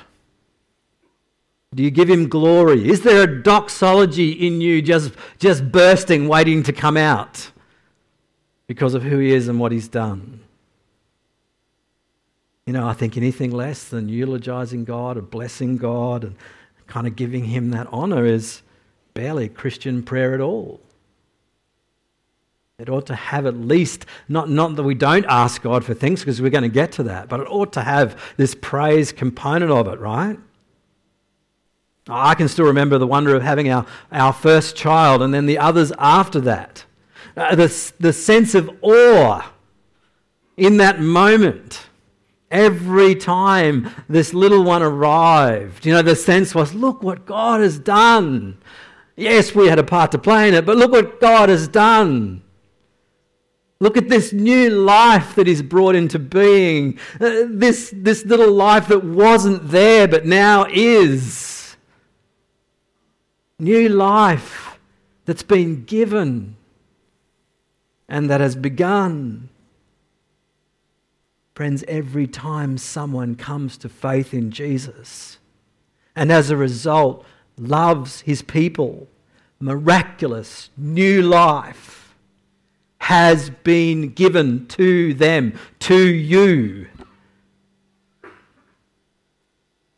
Do 1.74 1.82
you 1.82 1.90
give 1.90 2.08
him 2.08 2.28
glory? 2.28 2.88
Is 2.88 3.02
there 3.02 3.22
a 3.22 3.42
doxology 3.42 4.32
in 4.32 4.60
you 4.60 4.80
just, 4.80 5.12
just 5.38 5.70
bursting, 5.70 6.26
waiting 6.26 6.62
to 6.62 6.72
come 6.72 6.96
out? 6.96 7.50
because 8.68 8.94
of 8.94 9.02
who 9.02 9.18
he 9.18 9.32
is 9.32 9.48
and 9.48 9.58
what 9.58 9.72
he's 9.72 9.88
done. 9.88 10.40
You 12.66 12.74
know, 12.74 12.86
I 12.86 12.92
think 12.92 13.16
anything 13.16 13.50
less 13.50 13.84
than 13.84 14.10
eulogizing 14.10 14.84
God 14.84 15.16
or 15.16 15.22
blessing 15.22 15.78
God 15.78 16.22
and 16.22 16.36
kind 16.86 17.06
of 17.06 17.16
giving 17.16 17.44
him 17.44 17.70
that 17.70 17.88
honor 17.90 18.24
is 18.26 18.62
barely 19.14 19.48
Christian 19.48 20.02
prayer 20.02 20.34
at 20.34 20.40
all. 20.40 20.80
It 22.78 22.90
ought 22.90 23.06
to 23.06 23.16
have 23.16 23.46
at 23.46 23.56
least, 23.56 24.04
not, 24.28 24.48
not 24.48 24.76
that 24.76 24.84
we 24.84 24.94
don't 24.94 25.26
ask 25.28 25.62
God 25.62 25.84
for 25.84 25.94
things, 25.94 26.20
because 26.20 26.40
we're 26.40 26.50
going 26.50 26.62
to 26.62 26.68
get 26.68 26.92
to 26.92 27.02
that, 27.04 27.28
but 27.28 27.40
it 27.40 27.48
ought 27.48 27.72
to 27.72 27.80
have 27.80 28.20
this 28.36 28.54
praise 28.54 29.10
component 29.10 29.72
of 29.72 29.88
it, 29.88 29.98
right? 29.98 30.38
I 32.08 32.34
can 32.34 32.48
still 32.48 32.66
remember 32.66 32.98
the 32.98 33.06
wonder 33.06 33.34
of 33.34 33.42
having 33.42 33.70
our, 33.70 33.86
our 34.10 34.32
first 34.32 34.76
child 34.76 35.22
and 35.22 35.32
then 35.32 35.46
the 35.46 35.58
others 35.58 35.92
after 35.98 36.40
that 36.40 36.84
uh, 37.38 37.54
the, 37.54 37.92
the 38.00 38.12
sense 38.12 38.54
of 38.54 38.70
awe 38.82 39.52
in 40.56 40.78
that 40.78 41.00
moment. 41.00 41.86
Every 42.50 43.14
time 43.14 43.90
this 44.08 44.32
little 44.32 44.64
one 44.64 44.82
arrived, 44.82 45.84
you 45.84 45.92
know, 45.92 46.02
the 46.02 46.16
sense 46.16 46.54
was, 46.54 46.74
look 46.74 47.02
what 47.02 47.26
God 47.26 47.60
has 47.60 47.78
done. 47.78 48.58
Yes, 49.16 49.54
we 49.54 49.68
had 49.68 49.78
a 49.78 49.84
part 49.84 50.12
to 50.12 50.18
play 50.18 50.48
in 50.48 50.54
it, 50.54 50.64
but 50.64 50.76
look 50.76 50.90
what 50.90 51.20
God 51.20 51.50
has 51.50 51.68
done. 51.68 52.42
Look 53.80 53.96
at 53.96 54.08
this 54.08 54.32
new 54.32 54.70
life 54.70 55.34
that 55.36 55.46
is 55.46 55.62
brought 55.62 55.94
into 55.94 56.18
being. 56.18 56.98
Uh, 57.20 57.44
this, 57.48 57.92
this 57.94 58.24
little 58.24 58.52
life 58.52 58.88
that 58.88 59.04
wasn't 59.04 59.68
there 59.68 60.08
but 60.08 60.24
now 60.24 60.66
is. 60.70 61.57
New 63.58 63.88
life 63.88 64.78
that's 65.24 65.42
been 65.42 65.84
given 65.84 66.56
and 68.08 68.30
that 68.30 68.40
has 68.40 68.56
begun. 68.56 69.48
Friends, 71.54 71.84
every 71.88 72.26
time 72.26 72.78
someone 72.78 73.34
comes 73.34 73.76
to 73.78 73.88
faith 73.88 74.32
in 74.32 74.50
Jesus 74.50 75.38
and 76.14 76.32
as 76.32 76.50
a 76.50 76.56
result 76.56 77.24
loves 77.56 78.20
his 78.22 78.42
people, 78.42 79.08
miraculous 79.60 80.70
new 80.76 81.22
life 81.22 82.14
has 83.00 83.50
been 83.50 84.10
given 84.10 84.66
to 84.66 85.14
them, 85.14 85.58
to 85.80 85.96
you, 85.96 86.86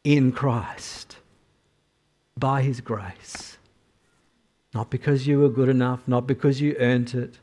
in 0.05 0.33
Christ 0.33 1.17
by 2.37 2.63
his 2.63 2.81
grace. 2.81 3.50
Not 4.73 4.91
because 4.91 5.27
you 5.27 5.41
were 5.41 5.49
good 5.49 5.69
enough, 5.69 6.07
not 6.07 6.27
because 6.27 6.61
you 6.61 6.77
earned 6.79 7.15
it 7.15 7.39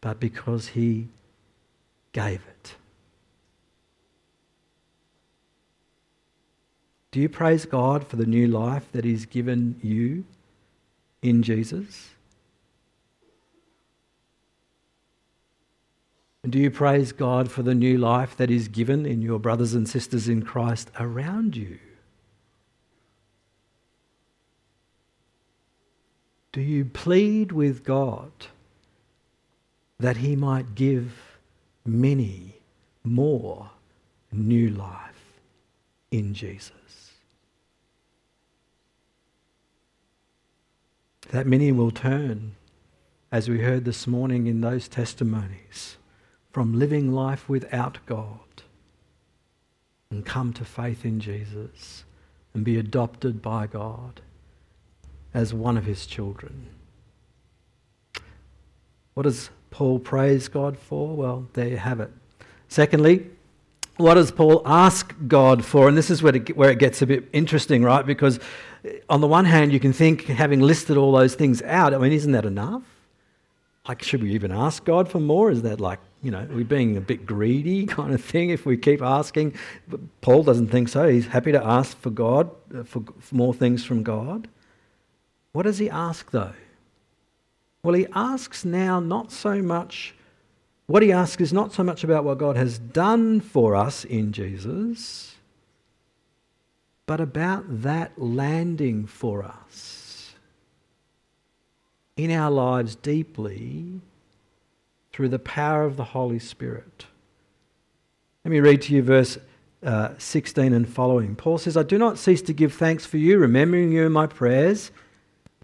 but 0.00 0.20
because 0.20 0.68
he 0.68 1.08
gave 2.12 2.44
it. 2.46 2.76
Do 7.10 7.20
you 7.20 7.28
praise 7.28 7.64
God 7.64 8.06
for 8.06 8.16
the 8.16 8.26
new 8.26 8.46
life 8.46 8.86
that 8.92 9.04
He's 9.04 9.26
given 9.26 9.80
you 9.82 10.24
in 11.22 11.42
Jesus? 11.42 12.10
And 16.42 16.52
do 16.52 16.58
you 16.58 16.70
praise 16.70 17.10
God 17.10 17.50
for 17.50 17.62
the 17.62 17.74
new 17.74 17.98
life 17.98 18.36
that 18.36 18.50
is 18.50 18.68
given 18.68 19.06
in 19.06 19.22
your 19.22 19.40
brothers 19.40 19.74
and 19.74 19.88
sisters 19.88 20.28
in 20.28 20.42
Christ 20.42 20.90
around 21.00 21.56
you? 21.56 21.78
Do 26.56 26.62
you 26.62 26.86
plead 26.86 27.52
with 27.52 27.84
God 27.84 28.32
that 30.00 30.16
he 30.16 30.36
might 30.36 30.74
give 30.74 31.36
many 31.84 32.54
more 33.04 33.72
new 34.32 34.70
life 34.70 35.38
in 36.10 36.32
Jesus. 36.32 37.12
That 41.28 41.46
many 41.46 41.72
will 41.72 41.90
turn, 41.90 42.54
as 43.30 43.50
we 43.50 43.60
heard 43.60 43.84
this 43.84 44.06
morning 44.06 44.46
in 44.46 44.62
those 44.62 44.88
testimonies, 44.88 45.98
from 46.52 46.78
living 46.78 47.12
life 47.12 47.50
without 47.50 47.98
God 48.06 48.40
and 50.08 50.24
come 50.24 50.54
to 50.54 50.64
faith 50.64 51.04
in 51.04 51.20
Jesus 51.20 52.04
and 52.54 52.64
be 52.64 52.78
adopted 52.78 53.42
by 53.42 53.66
God 53.66 54.22
as 55.36 55.52
one 55.52 55.76
of 55.76 55.84
his 55.84 56.06
children. 56.06 56.66
What 59.12 59.24
does 59.24 59.50
Paul 59.70 59.98
praise 59.98 60.48
God 60.48 60.78
for? 60.78 61.14
Well, 61.14 61.46
there 61.52 61.68
you 61.68 61.76
have 61.76 62.00
it. 62.00 62.10
Secondly, 62.68 63.26
what 63.98 64.14
does 64.14 64.30
Paul 64.30 64.62
ask 64.64 65.14
God 65.28 65.62
for? 65.62 65.88
And 65.88 65.96
this 65.96 66.08
is 66.08 66.22
where 66.22 66.34
it, 66.34 66.56
where 66.56 66.70
it 66.70 66.78
gets 66.78 67.02
a 67.02 67.06
bit 67.06 67.28
interesting, 67.34 67.82
right? 67.82 68.04
Because 68.04 68.40
on 69.10 69.20
the 69.20 69.26
one 69.26 69.44
hand, 69.44 69.74
you 69.74 69.80
can 69.80 69.92
think, 69.92 70.24
having 70.24 70.62
listed 70.62 70.96
all 70.96 71.12
those 71.12 71.34
things 71.34 71.60
out, 71.62 71.92
I 71.92 71.98
mean, 71.98 72.12
isn't 72.12 72.32
that 72.32 72.46
enough? 72.46 72.84
Like, 73.86 74.02
should 74.02 74.22
we 74.22 74.32
even 74.32 74.50
ask 74.50 74.86
God 74.86 75.06
for 75.06 75.20
more? 75.20 75.50
Is 75.50 75.60
that 75.62 75.82
like, 75.82 76.00
you 76.22 76.30
know, 76.30 76.48
we're 76.50 76.64
being 76.64 76.96
a 76.96 77.00
bit 77.02 77.26
greedy 77.26 77.84
kind 77.98 78.14
of 78.14 78.24
thing 78.24 78.48
if 78.48 78.64
we 78.64 78.78
keep 78.78 79.02
asking? 79.02 79.52
But 79.86 80.00
Paul 80.22 80.44
doesn't 80.44 80.68
think 80.68 80.88
so. 80.88 81.06
He's 81.06 81.26
happy 81.26 81.52
to 81.52 81.62
ask 81.62 81.94
for 81.98 82.08
God, 82.08 82.50
uh, 82.74 82.84
for, 82.84 83.02
for 83.20 83.34
more 83.34 83.52
things 83.52 83.84
from 83.84 84.02
God. 84.02 84.48
What 85.56 85.64
does 85.64 85.78
he 85.78 85.88
ask, 85.88 86.32
though? 86.32 86.52
Well, 87.82 87.94
he 87.94 88.06
asks 88.14 88.62
now 88.62 89.00
not 89.00 89.32
so 89.32 89.62
much 89.62 90.14
what 90.86 91.02
he 91.02 91.10
asks 91.10 91.40
is 91.40 91.50
not 91.50 91.72
so 91.72 91.82
much 91.82 92.04
about 92.04 92.24
what 92.24 92.36
God 92.36 92.58
has 92.58 92.78
done 92.78 93.40
for 93.40 93.74
us 93.74 94.04
in 94.04 94.32
Jesus, 94.32 95.36
but 97.06 97.22
about 97.22 97.64
that 97.82 98.12
landing 98.20 99.06
for 99.06 99.42
us 99.42 100.34
in 102.18 102.30
our 102.30 102.50
lives 102.50 102.94
deeply 102.94 104.02
through 105.10 105.30
the 105.30 105.38
power 105.38 105.84
of 105.84 105.96
the 105.96 106.04
Holy 106.04 106.38
Spirit. 106.38 107.06
Let 108.44 108.50
me 108.50 108.60
read 108.60 108.82
to 108.82 108.94
you 108.94 109.02
verse 109.02 109.38
uh, 109.82 110.10
16 110.18 110.74
and 110.74 110.86
following. 110.86 111.34
Paul 111.34 111.56
says, 111.56 111.78
I 111.78 111.82
do 111.82 111.96
not 111.96 112.18
cease 112.18 112.42
to 112.42 112.52
give 112.52 112.74
thanks 112.74 113.06
for 113.06 113.16
you, 113.16 113.38
remembering 113.38 113.90
you 113.90 114.04
in 114.04 114.12
my 114.12 114.26
prayers. 114.26 114.90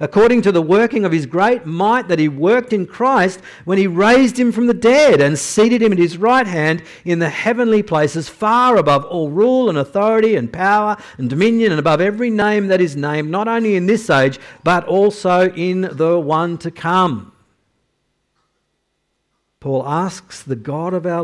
According 0.00 0.42
to 0.42 0.52
the 0.52 0.62
working 0.62 1.04
of 1.04 1.12
his 1.12 1.26
great 1.26 1.66
might 1.66 2.08
that 2.08 2.18
he 2.18 2.28
worked 2.28 2.72
in 2.72 2.86
Christ 2.86 3.40
when 3.64 3.78
he 3.78 3.86
raised 3.86 4.38
him 4.38 4.52
from 4.52 4.66
the 4.66 4.74
dead 4.74 5.20
and 5.20 5.38
seated 5.38 5.82
him 5.82 5.92
at 5.92 5.98
his 5.98 6.18
right 6.18 6.46
hand 6.46 6.82
in 7.04 7.18
the 7.18 7.28
heavenly 7.28 7.82
places, 7.82 8.28
far 8.28 8.76
above 8.76 9.04
all 9.04 9.30
rule 9.30 9.68
and 9.68 9.78
authority 9.78 10.36
and 10.36 10.52
power 10.52 10.96
and 11.18 11.30
dominion, 11.30 11.72
and 11.72 11.78
above 11.78 12.00
every 12.00 12.30
name 12.30 12.68
that 12.68 12.80
is 12.80 12.96
named, 12.96 13.30
not 13.30 13.48
only 13.48 13.76
in 13.76 13.86
this 13.86 14.08
age, 14.10 14.38
but 14.64 14.84
also 14.84 15.50
in 15.52 15.82
the 15.92 16.18
one 16.18 16.58
to 16.58 16.70
come. 16.70 17.32
Paul 19.60 19.86
asks 19.86 20.42
the 20.42 20.56
God 20.56 20.92
of 20.92 21.06
our 21.06 21.22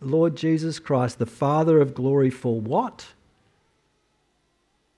Lord 0.00 0.36
Jesus 0.36 0.78
Christ, 0.78 1.18
the 1.18 1.26
Father 1.26 1.80
of 1.80 1.94
glory, 1.94 2.30
for 2.30 2.60
what? 2.60 3.06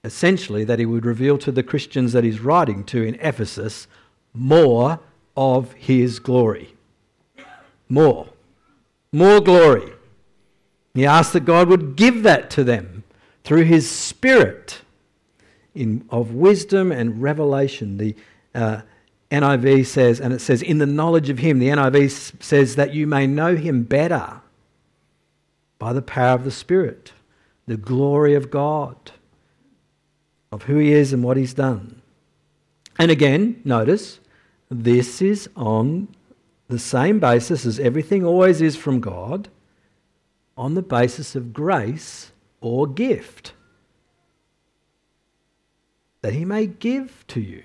Essentially, 0.08 0.64
that 0.64 0.78
he 0.78 0.86
would 0.86 1.04
reveal 1.04 1.38
to 1.38 1.52
the 1.52 1.62
Christians 1.62 2.12
that 2.12 2.24
he's 2.24 2.40
writing 2.40 2.82
to 2.84 3.02
in 3.02 3.14
Ephesus 3.20 3.86
more 4.34 4.98
of 5.36 5.72
his 5.74 6.18
glory. 6.18 6.74
More. 7.88 8.28
More 9.12 9.40
glory. 9.40 9.92
He 10.94 11.06
asked 11.06 11.32
that 11.34 11.44
God 11.44 11.68
would 11.68 11.94
give 11.94 12.22
that 12.24 12.50
to 12.50 12.64
them 12.64 13.04
through 13.44 13.64
his 13.64 13.88
Spirit 13.88 14.80
in, 15.74 16.04
of 16.10 16.32
wisdom 16.32 16.90
and 16.90 17.22
revelation. 17.22 17.98
The, 17.98 18.16
uh, 18.54 18.80
NIV 19.30 19.86
says, 19.86 20.20
and 20.20 20.32
it 20.32 20.40
says, 20.40 20.62
in 20.62 20.78
the 20.78 20.86
knowledge 20.86 21.28
of 21.28 21.38
Him. 21.38 21.58
The 21.58 21.68
NIV 21.68 22.42
says 22.42 22.76
that 22.76 22.94
you 22.94 23.06
may 23.06 23.26
know 23.26 23.56
Him 23.56 23.82
better 23.82 24.40
by 25.78 25.92
the 25.92 26.02
power 26.02 26.34
of 26.34 26.44
the 26.44 26.50
Spirit, 26.50 27.12
the 27.66 27.76
glory 27.76 28.34
of 28.34 28.50
God, 28.50 29.12
of 30.50 30.64
who 30.64 30.78
He 30.78 30.92
is 30.92 31.12
and 31.12 31.22
what 31.22 31.36
He's 31.36 31.54
done. 31.54 32.02
And 32.98 33.10
again, 33.10 33.60
notice, 33.64 34.20
this 34.70 35.22
is 35.22 35.48
on 35.56 36.08
the 36.68 36.78
same 36.78 37.18
basis 37.18 37.64
as 37.64 37.78
everything 37.78 38.24
always 38.24 38.60
is 38.60 38.76
from 38.76 39.00
God, 39.00 39.48
on 40.56 40.74
the 40.74 40.82
basis 40.82 41.34
of 41.34 41.52
grace 41.52 42.32
or 42.60 42.86
gift 42.86 43.52
that 46.22 46.34
He 46.34 46.44
may 46.44 46.66
give 46.66 47.24
to 47.28 47.40
you. 47.40 47.62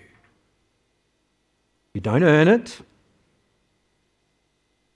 You 1.94 2.02
don't 2.02 2.24
earn 2.24 2.48
it. 2.48 2.82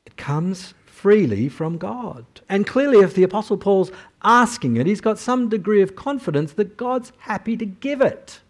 It 0.06 0.15
comes 0.15 0.74
freely 0.98 1.48
from 1.48 1.77
God. 1.77 2.25
And 2.50 2.66
clearly, 2.66 3.00
if 3.00 3.14
the 3.14 3.22
Apostle 3.22 3.57
Paul's 3.57 3.92
asking 4.24 4.77
it, 4.77 4.88
he's 4.88 5.00
got 5.00 5.20
some 5.20 5.48
degree 5.48 5.83
of 5.83 5.96
confidence 5.96 6.53
that 6.53 6.75
God's 6.75 7.12
happy 7.20 7.55
to 7.55 7.66
give 7.66 8.01
it. 8.01 8.42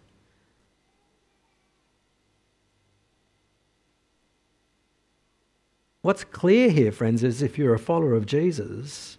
What's 6.01 6.23
clear 6.23 6.69
here, 6.69 6.93
friends, 6.93 7.21
is 7.21 7.41
if 7.41 7.57
you're 7.57 7.73
a 7.73 7.79
follower 7.79 8.13
of 8.13 8.25
Jesus, 8.25 9.17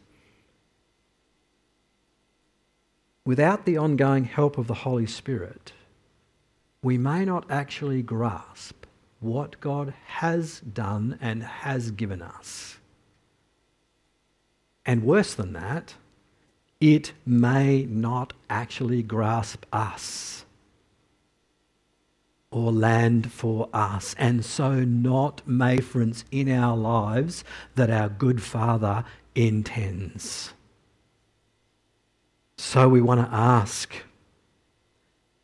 without 3.26 3.66
the 3.66 3.76
ongoing 3.76 4.24
help 4.24 4.56
of 4.56 4.68
the 4.68 4.74
Holy 4.74 5.06
Spirit, 5.06 5.72
we 6.82 6.96
may 6.96 7.26
not 7.26 7.44
actually 7.50 8.02
grasp 8.02 8.86
what 9.20 9.60
God 9.60 9.92
has 10.06 10.60
done 10.60 11.18
and 11.20 11.42
has 11.42 11.90
given 11.90 12.22
us. 12.22 12.77
And 14.88 15.04
worse 15.04 15.34
than 15.34 15.52
that, 15.52 15.96
it 16.80 17.12
may 17.26 17.84
not 17.84 18.32
actually 18.48 19.02
grasp 19.02 19.66
us 19.70 20.46
or 22.50 22.72
land 22.72 23.30
for 23.30 23.68
us, 23.74 24.14
and 24.18 24.42
so 24.42 24.84
not 24.84 25.42
mayfrance 25.46 26.24
in 26.30 26.50
our 26.50 26.74
lives 26.74 27.44
that 27.74 27.90
our 27.90 28.08
good 28.08 28.42
Father 28.42 29.04
intends. 29.34 30.54
So 32.56 32.88
we 32.88 33.02
want 33.02 33.20
to 33.20 33.36
ask 33.36 33.92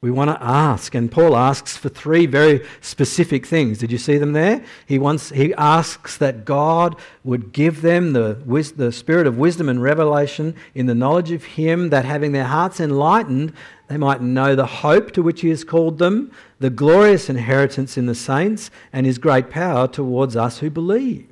we 0.05 0.11
want 0.11 0.29
to 0.29 0.45
ask. 0.45 0.95
And 0.95 1.11
Paul 1.11 1.35
asks 1.35 1.79
for 1.79 1.89
three 1.89 2.27
very 2.27 2.63
specific 2.83 3.47
things. 3.47 3.79
Did 3.79 3.91
you 3.91 3.97
see 3.97 4.19
them 4.19 4.35
there? 4.35 4.63
He, 4.85 4.99
wants, 4.99 5.31
he 5.31 5.55
asks 5.55 6.19
that 6.19 6.45
God 6.45 6.97
would 7.25 7.55
give 7.55 7.81
them 7.81 8.13
the, 8.13 8.37
the 8.77 8.93
spirit 8.93 9.27
of 9.27 9.39
wisdom 9.39 9.67
and 9.67 9.83
revelation 9.83 10.57
in 10.75 10.85
the 10.85 10.95
knowledge 10.95 11.31
of 11.31 11.45
Him, 11.45 11.89
that 11.89 12.05
having 12.05 12.33
their 12.33 12.45
hearts 12.45 12.81
enlightened, 12.81 13.55
they 13.89 13.97
might 13.97 14.21
know 14.21 14.55
the 14.55 14.67
hope 14.67 15.13
to 15.13 15.23
which 15.23 15.41
He 15.41 15.49
has 15.49 15.65
called 15.65 15.97
them, 15.97 16.31
the 16.59 16.69
glorious 16.69 17.31
inheritance 17.31 17.97
in 17.97 18.05
the 18.05 18.15
saints, 18.15 18.71
and 18.93 19.07
His 19.07 19.17
great 19.17 19.49
power 19.49 19.89
towards 19.89 20.37
us 20.37 20.59
who 20.59 20.69
believe. 20.69 21.31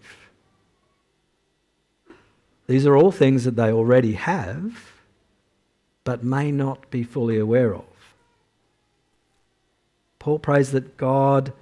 These 2.68 2.86
are 2.86 2.96
all 2.96 3.12
things 3.12 3.44
that 3.44 3.56
they 3.56 3.70
already 3.70 4.14
have, 4.14 4.92
but 6.04 6.24
may 6.24 6.50
not 6.50 6.90
be 6.90 7.02
fully 7.02 7.38
aware 7.38 7.74
of. 7.74 7.84
Paul 10.22 10.38
prays 10.38 10.70
that 10.70 10.96
God, 10.96 11.52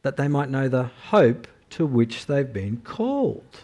that 0.00 0.16
they 0.16 0.26
might 0.26 0.48
know 0.48 0.68
the 0.68 0.84
hope 0.84 1.46
to 1.68 1.84
which 1.84 2.24
they've 2.24 2.50
been 2.50 2.78
called. 2.78 3.60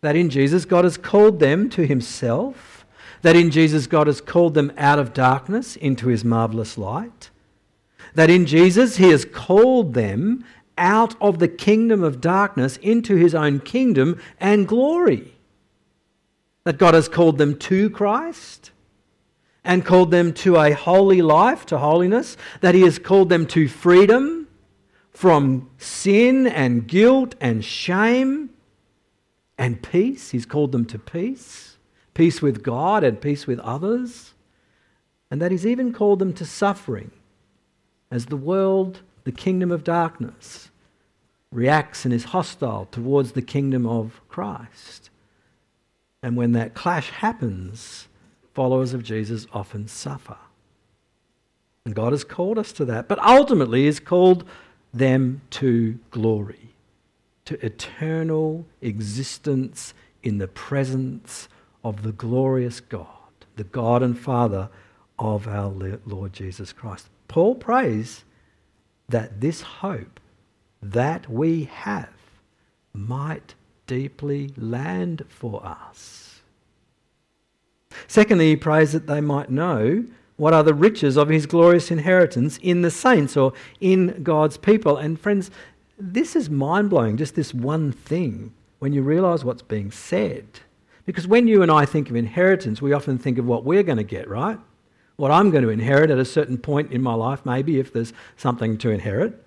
That 0.00 0.16
in 0.16 0.28
Jesus, 0.28 0.64
God 0.64 0.82
has 0.82 0.96
called 0.96 1.38
them 1.38 1.70
to 1.70 1.86
himself. 1.86 2.84
That 3.22 3.36
in 3.36 3.52
Jesus, 3.52 3.86
God 3.86 4.08
has 4.08 4.20
called 4.20 4.54
them 4.54 4.72
out 4.76 4.98
of 4.98 5.14
darkness 5.14 5.76
into 5.76 6.08
his 6.08 6.24
marvelous 6.24 6.76
light. 6.76 7.30
That 8.16 8.28
in 8.28 8.44
Jesus, 8.44 8.96
he 8.96 9.10
has 9.10 9.24
called 9.24 9.94
them 9.94 10.44
out 10.76 11.14
of 11.20 11.38
the 11.38 11.46
kingdom 11.46 12.02
of 12.02 12.20
darkness 12.20 12.76
into 12.78 13.14
his 13.14 13.36
own 13.36 13.60
kingdom 13.60 14.20
and 14.40 14.66
glory. 14.66 15.36
That 16.64 16.78
God 16.78 16.94
has 16.94 17.08
called 17.08 17.38
them 17.38 17.56
to 17.60 17.88
Christ 17.88 18.72
and 19.66 19.84
called 19.84 20.12
them 20.12 20.32
to 20.32 20.56
a 20.56 20.72
holy 20.72 21.20
life, 21.20 21.66
to 21.66 21.78
holiness, 21.78 22.36
that 22.60 22.74
He 22.74 22.82
has 22.82 22.98
called 22.98 23.28
them 23.28 23.46
to 23.48 23.68
freedom 23.68 24.48
from 25.10 25.68
sin 25.76 26.46
and 26.46 26.86
guilt 26.86 27.34
and 27.40 27.64
shame 27.64 28.50
and 29.58 29.82
peace. 29.82 30.30
He's 30.30 30.46
called 30.46 30.70
them 30.70 30.84
to 30.86 30.98
peace, 30.98 31.78
peace 32.14 32.40
with 32.40 32.62
God 32.62 33.02
and 33.02 33.20
peace 33.20 33.46
with 33.46 33.58
others, 33.58 34.34
and 35.30 35.42
that 35.42 35.50
He's 35.50 35.66
even 35.66 35.92
called 35.92 36.20
them 36.20 36.32
to 36.34 36.44
suffering 36.44 37.10
as 38.08 38.26
the 38.26 38.36
world, 38.36 39.00
the 39.24 39.32
kingdom 39.32 39.72
of 39.72 39.82
darkness, 39.82 40.70
reacts 41.50 42.04
and 42.04 42.14
is 42.14 42.24
hostile 42.24 42.86
towards 42.92 43.32
the 43.32 43.42
kingdom 43.42 43.84
of 43.84 44.20
Christ. 44.28 45.10
And 46.22 46.36
when 46.36 46.52
that 46.52 46.74
clash 46.74 47.10
happens, 47.10 48.06
followers 48.56 48.94
of 48.94 49.02
Jesus 49.04 49.46
often 49.52 49.86
suffer. 49.86 50.38
And 51.84 51.94
God 51.94 52.14
has 52.14 52.24
called 52.24 52.58
us 52.58 52.72
to 52.72 52.86
that, 52.86 53.06
but 53.06 53.18
ultimately 53.18 53.84
has 53.84 54.00
called 54.00 54.48
them 54.94 55.42
to 55.50 55.98
glory, 56.10 56.70
to 57.44 57.62
eternal 57.64 58.64
existence 58.80 59.92
in 60.22 60.38
the 60.38 60.48
presence 60.48 61.48
of 61.84 62.02
the 62.02 62.12
glorious 62.12 62.80
God, 62.80 63.34
the 63.56 63.64
God 63.64 64.02
and 64.02 64.18
Father 64.18 64.70
of 65.18 65.46
our 65.46 65.68
Lord 66.06 66.32
Jesus 66.32 66.72
Christ. 66.72 67.10
Paul 67.28 67.56
prays 67.56 68.24
that 69.10 69.42
this 69.42 69.60
hope 69.60 70.18
that 70.82 71.28
we 71.28 71.64
have 71.64 72.08
might 72.94 73.54
deeply 73.86 74.54
land 74.56 75.26
for 75.28 75.62
us 75.62 76.25
Secondly, 78.06 78.50
he 78.50 78.56
prays 78.56 78.92
that 78.92 79.06
they 79.06 79.20
might 79.20 79.50
know 79.50 80.04
what 80.36 80.52
are 80.52 80.62
the 80.62 80.74
riches 80.74 81.16
of 81.16 81.28
his 81.28 81.46
glorious 81.46 81.90
inheritance 81.90 82.58
in 82.58 82.82
the 82.82 82.90
saints 82.90 83.36
or 83.36 83.52
in 83.80 84.22
God's 84.22 84.56
people. 84.56 84.96
And 84.96 85.18
friends, 85.18 85.50
this 85.98 86.36
is 86.36 86.50
mind 86.50 86.90
blowing, 86.90 87.16
just 87.16 87.34
this 87.34 87.54
one 87.54 87.92
thing, 87.92 88.52
when 88.78 88.92
you 88.92 89.02
realize 89.02 89.44
what's 89.44 89.62
being 89.62 89.90
said. 89.90 90.46
Because 91.06 91.26
when 91.26 91.48
you 91.48 91.62
and 91.62 91.70
I 91.70 91.86
think 91.86 92.10
of 92.10 92.16
inheritance, 92.16 92.82
we 92.82 92.92
often 92.92 93.16
think 93.16 93.38
of 93.38 93.46
what 93.46 93.64
we're 93.64 93.82
going 93.82 93.96
to 93.98 94.04
get, 94.04 94.28
right? 94.28 94.58
What 95.16 95.30
I'm 95.30 95.50
going 95.50 95.62
to 95.64 95.70
inherit 95.70 96.10
at 96.10 96.18
a 96.18 96.24
certain 96.24 96.58
point 96.58 96.92
in 96.92 97.00
my 97.00 97.14
life, 97.14 97.46
maybe 97.46 97.78
if 97.78 97.92
there's 97.92 98.12
something 98.36 98.76
to 98.78 98.90
inherit. 98.90 99.42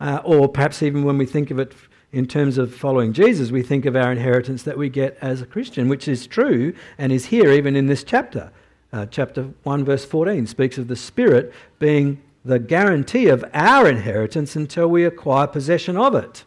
Uh, 0.00 0.20
or 0.22 0.48
perhaps 0.48 0.82
even 0.82 1.02
when 1.02 1.18
we 1.18 1.26
think 1.26 1.50
of 1.50 1.58
it 1.58 1.74
in 2.12 2.26
terms 2.26 2.56
of 2.56 2.74
following 2.74 3.12
Jesus, 3.12 3.50
we 3.50 3.62
think 3.62 3.84
of 3.84 3.94
our 3.94 4.10
inheritance 4.10 4.62
that 4.62 4.78
we 4.78 4.88
get 4.88 5.18
as 5.20 5.42
a 5.42 5.46
Christian, 5.46 5.88
which 5.88 6.08
is 6.08 6.26
true 6.26 6.74
and 6.96 7.12
is 7.12 7.26
here 7.26 7.52
even 7.52 7.76
in 7.76 7.86
this 7.86 8.02
chapter. 8.02 8.50
Uh, 8.92 9.04
chapter 9.06 9.50
1, 9.64 9.84
verse 9.84 10.04
14 10.06 10.46
speaks 10.46 10.78
of 10.78 10.88
the 10.88 10.96
Spirit 10.96 11.52
being 11.78 12.22
the 12.44 12.58
guarantee 12.58 13.28
of 13.28 13.44
our 13.52 13.86
inheritance 13.88 14.56
until 14.56 14.88
we 14.88 15.04
acquire 15.04 15.46
possession 15.46 15.98
of 15.98 16.14
it. 16.14 16.44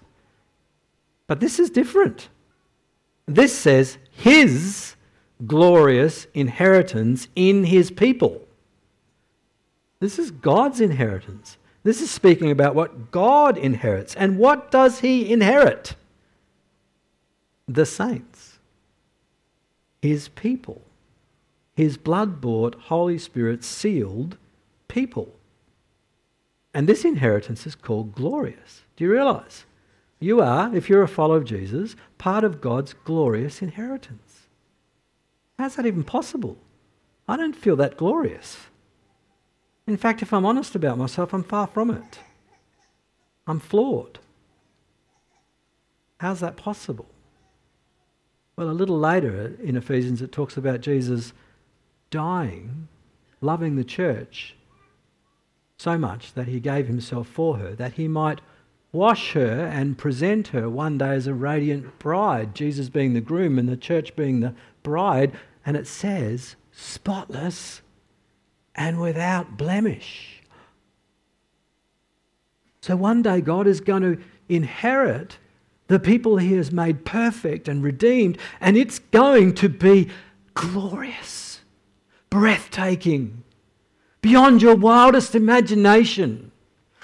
But 1.27 1.39
this 1.39 1.59
is 1.59 1.69
different. 1.69 2.29
This 3.27 3.55
says 3.57 3.99
His 4.11 4.95
glorious 5.45 6.25
inheritance 6.33 7.27
in 7.35 7.65
His 7.65 7.91
people. 7.91 8.41
This 9.99 10.17
is 10.17 10.31
God's 10.31 10.81
inheritance. 10.81 11.57
This 11.83 12.01
is 12.01 12.11
speaking 12.11 12.51
about 12.51 12.75
what 12.75 13.11
God 13.11 13.57
inherits. 13.57 14.15
And 14.15 14.37
what 14.37 14.71
does 14.71 14.99
He 14.99 15.31
inherit? 15.31 15.95
The 17.67 17.85
saints, 17.85 18.59
His 20.01 20.27
people 20.29 20.81
his 21.81 21.97
blood 21.97 22.41
bought, 22.41 22.75
Holy 22.75 23.17
Spirit 23.17 23.63
sealed 23.63 24.37
people. 24.87 25.33
And 26.73 26.87
this 26.87 27.05
inheritance 27.05 27.65
is 27.65 27.75
called 27.75 28.13
glorious. 28.13 28.83
Do 28.95 29.03
you 29.03 29.11
realize? 29.11 29.65
You 30.19 30.41
are, 30.41 30.73
if 30.75 30.89
you're 30.89 31.01
a 31.01 31.07
follower 31.07 31.37
of 31.37 31.45
Jesus, 31.45 31.95
part 32.17 32.43
of 32.43 32.61
God's 32.61 32.93
glorious 32.93 33.61
inheritance. 33.61 34.47
How's 35.57 35.75
that 35.75 35.85
even 35.85 36.03
possible? 36.03 36.57
I 37.27 37.37
don't 37.37 37.55
feel 37.55 37.75
that 37.77 37.97
glorious. 37.97 38.57
In 39.87 39.97
fact, 39.97 40.21
if 40.21 40.31
I'm 40.33 40.45
honest 40.45 40.75
about 40.75 40.97
myself, 40.97 41.33
I'm 41.33 41.43
far 41.43 41.67
from 41.67 41.91
it. 41.91 42.19
I'm 43.47 43.59
flawed. 43.59 44.19
How's 46.19 46.39
that 46.39 46.55
possible? 46.55 47.07
Well, 48.55 48.69
a 48.69 48.71
little 48.71 48.99
later 48.99 49.57
in 49.63 49.75
Ephesians, 49.75 50.21
it 50.21 50.31
talks 50.31 50.55
about 50.55 50.81
Jesus 50.81 51.33
dying, 52.11 52.87
loving 53.41 53.75
the 53.75 53.83
church 53.83 54.55
so 55.77 55.97
much 55.97 56.33
that 56.33 56.47
he 56.47 56.59
gave 56.59 56.87
himself 56.87 57.27
for 57.27 57.57
her, 57.57 57.73
that 57.73 57.93
he 57.93 58.07
might 58.07 58.39
wash 58.91 59.31
her 59.31 59.65
and 59.65 59.97
present 59.97 60.49
her 60.49 60.69
one 60.69 60.97
day 60.97 61.09
as 61.09 61.25
a 61.25 61.33
radiant 61.33 61.97
bride, 61.97 62.53
Jesus 62.53 62.89
being 62.89 63.13
the 63.13 63.21
groom 63.21 63.57
and 63.57 63.67
the 63.67 63.77
church 63.77 64.15
being 64.15 64.41
the 64.41 64.53
bride. 64.83 65.31
And 65.65 65.75
it 65.75 65.87
says, 65.87 66.55
spotless 66.71 67.81
and 68.75 68.99
without 68.99 69.57
blemish. 69.57 70.41
So 72.81 72.95
one 72.95 73.21
day 73.21 73.41
God 73.41 73.67
is 73.67 73.81
going 73.81 74.01
to 74.03 74.21
inherit 74.49 75.37
the 75.87 75.99
people 75.99 76.37
he 76.37 76.53
has 76.53 76.71
made 76.71 77.05
perfect 77.05 77.67
and 77.67 77.83
redeemed, 77.83 78.37
and 78.59 78.77
it's 78.77 78.99
going 78.99 79.53
to 79.55 79.69
be 79.69 80.09
glorious 80.53 81.51
breathtaking, 82.31 83.43
beyond 84.21 84.63
your 84.63 84.75
wildest 84.75 85.35
imagination. 85.35 86.51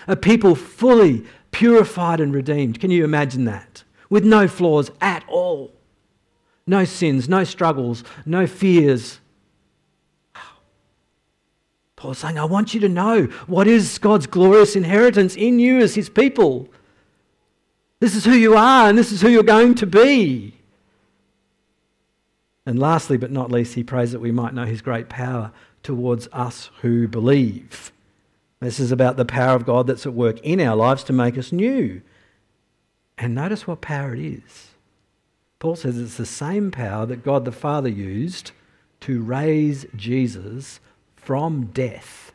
A 0.07 0.15
people 0.15 0.55
fully 0.55 1.25
purified 1.51 2.19
and 2.19 2.33
redeemed. 2.33 2.79
Can 2.79 2.89
you 2.89 3.03
imagine 3.03 3.45
that? 3.45 3.83
With 4.09 4.23
no 4.23 4.47
flaws 4.47 4.89
at 5.01 5.23
all. 5.27 5.73
No 6.65 6.85
sins, 6.85 7.29
no 7.29 7.43
struggles, 7.43 8.03
no 8.25 8.47
fears. 8.47 9.19
Paul's 11.97 12.19
saying, 12.19 12.37
I 12.37 12.45
want 12.45 12.73
you 12.75 12.79
to 12.81 12.89
know 12.89 13.23
what 13.47 13.67
is 13.67 13.97
God's 13.97 14.27
glorious 14.27 14.75
inheritance 14.75 15.35
in 15.35 15.59
you 15.59 15.79
as 15.79 15.95
his 15.95 16.09
people. 16.09 16.69
This 17.99 18.15
is 18.15 18.23
who 18.23 18.33
you 18.33 18.55
are, 18.55 18.87
and 18.87 18.97
this 18.97 19.11
is 19.11 19.19
who 19.19 19.29
you're 19.29 19.43
going 19.43 19.73
to 19.75 19.87
be. 19.87 20.53
And 22.67 22.77
lastly, 22.77 23.17
but 23.17 23.31
not 23.31 23.51
least, 23.51 23.73
he 23.73 23.83
prays 23.83 24.11
that 24.11 24.19
we 24.19 24.31
might 24.31 24.53
know 24.53 24.65
his 24.65 24.83
great 24.83 25.09
power 25.09 25.51
towards 25.81 26.27
us 26.31 26.69
who 26.81 27.07
believe. 27.07 27.91
This 28.59 28.79
is 28.79 28.91
about 28.91 29.17
the 29.17 29.25
power 29.25 29.55
of 29.55 29.65
God 29.65 29.87
that's 29.87 30.05
at 30.05 30.13
work 30.13 30.39
in 30.41 30.61
our 30.61 30.75
lives 30.75 31.03
to 31.05 31.13
make 31.13 31.37
us 31.37 31.51
new. 31.51 32.01
And 33.17 33.33
notice 33.33 33.65
what 33.65 33.81
power 33.81 34.13
it 34.13 34.19
is. 34.19 34.67
Paul 35.57 35.75
says 35.75 35.97
it's 35.97 36.17
the 36.17 36.27
same 36.27 36.69
power 36.69 37.07
that 37.07 37.23
God 37.23 37.43
the 37.43 37.51
Father 37.51 37.89
used 37.89 38.51
to 39.01 39.23
raise 39.23 39.87
Jesus 39.95 40.79
from 41.27 41.65
death. 41.73 42.31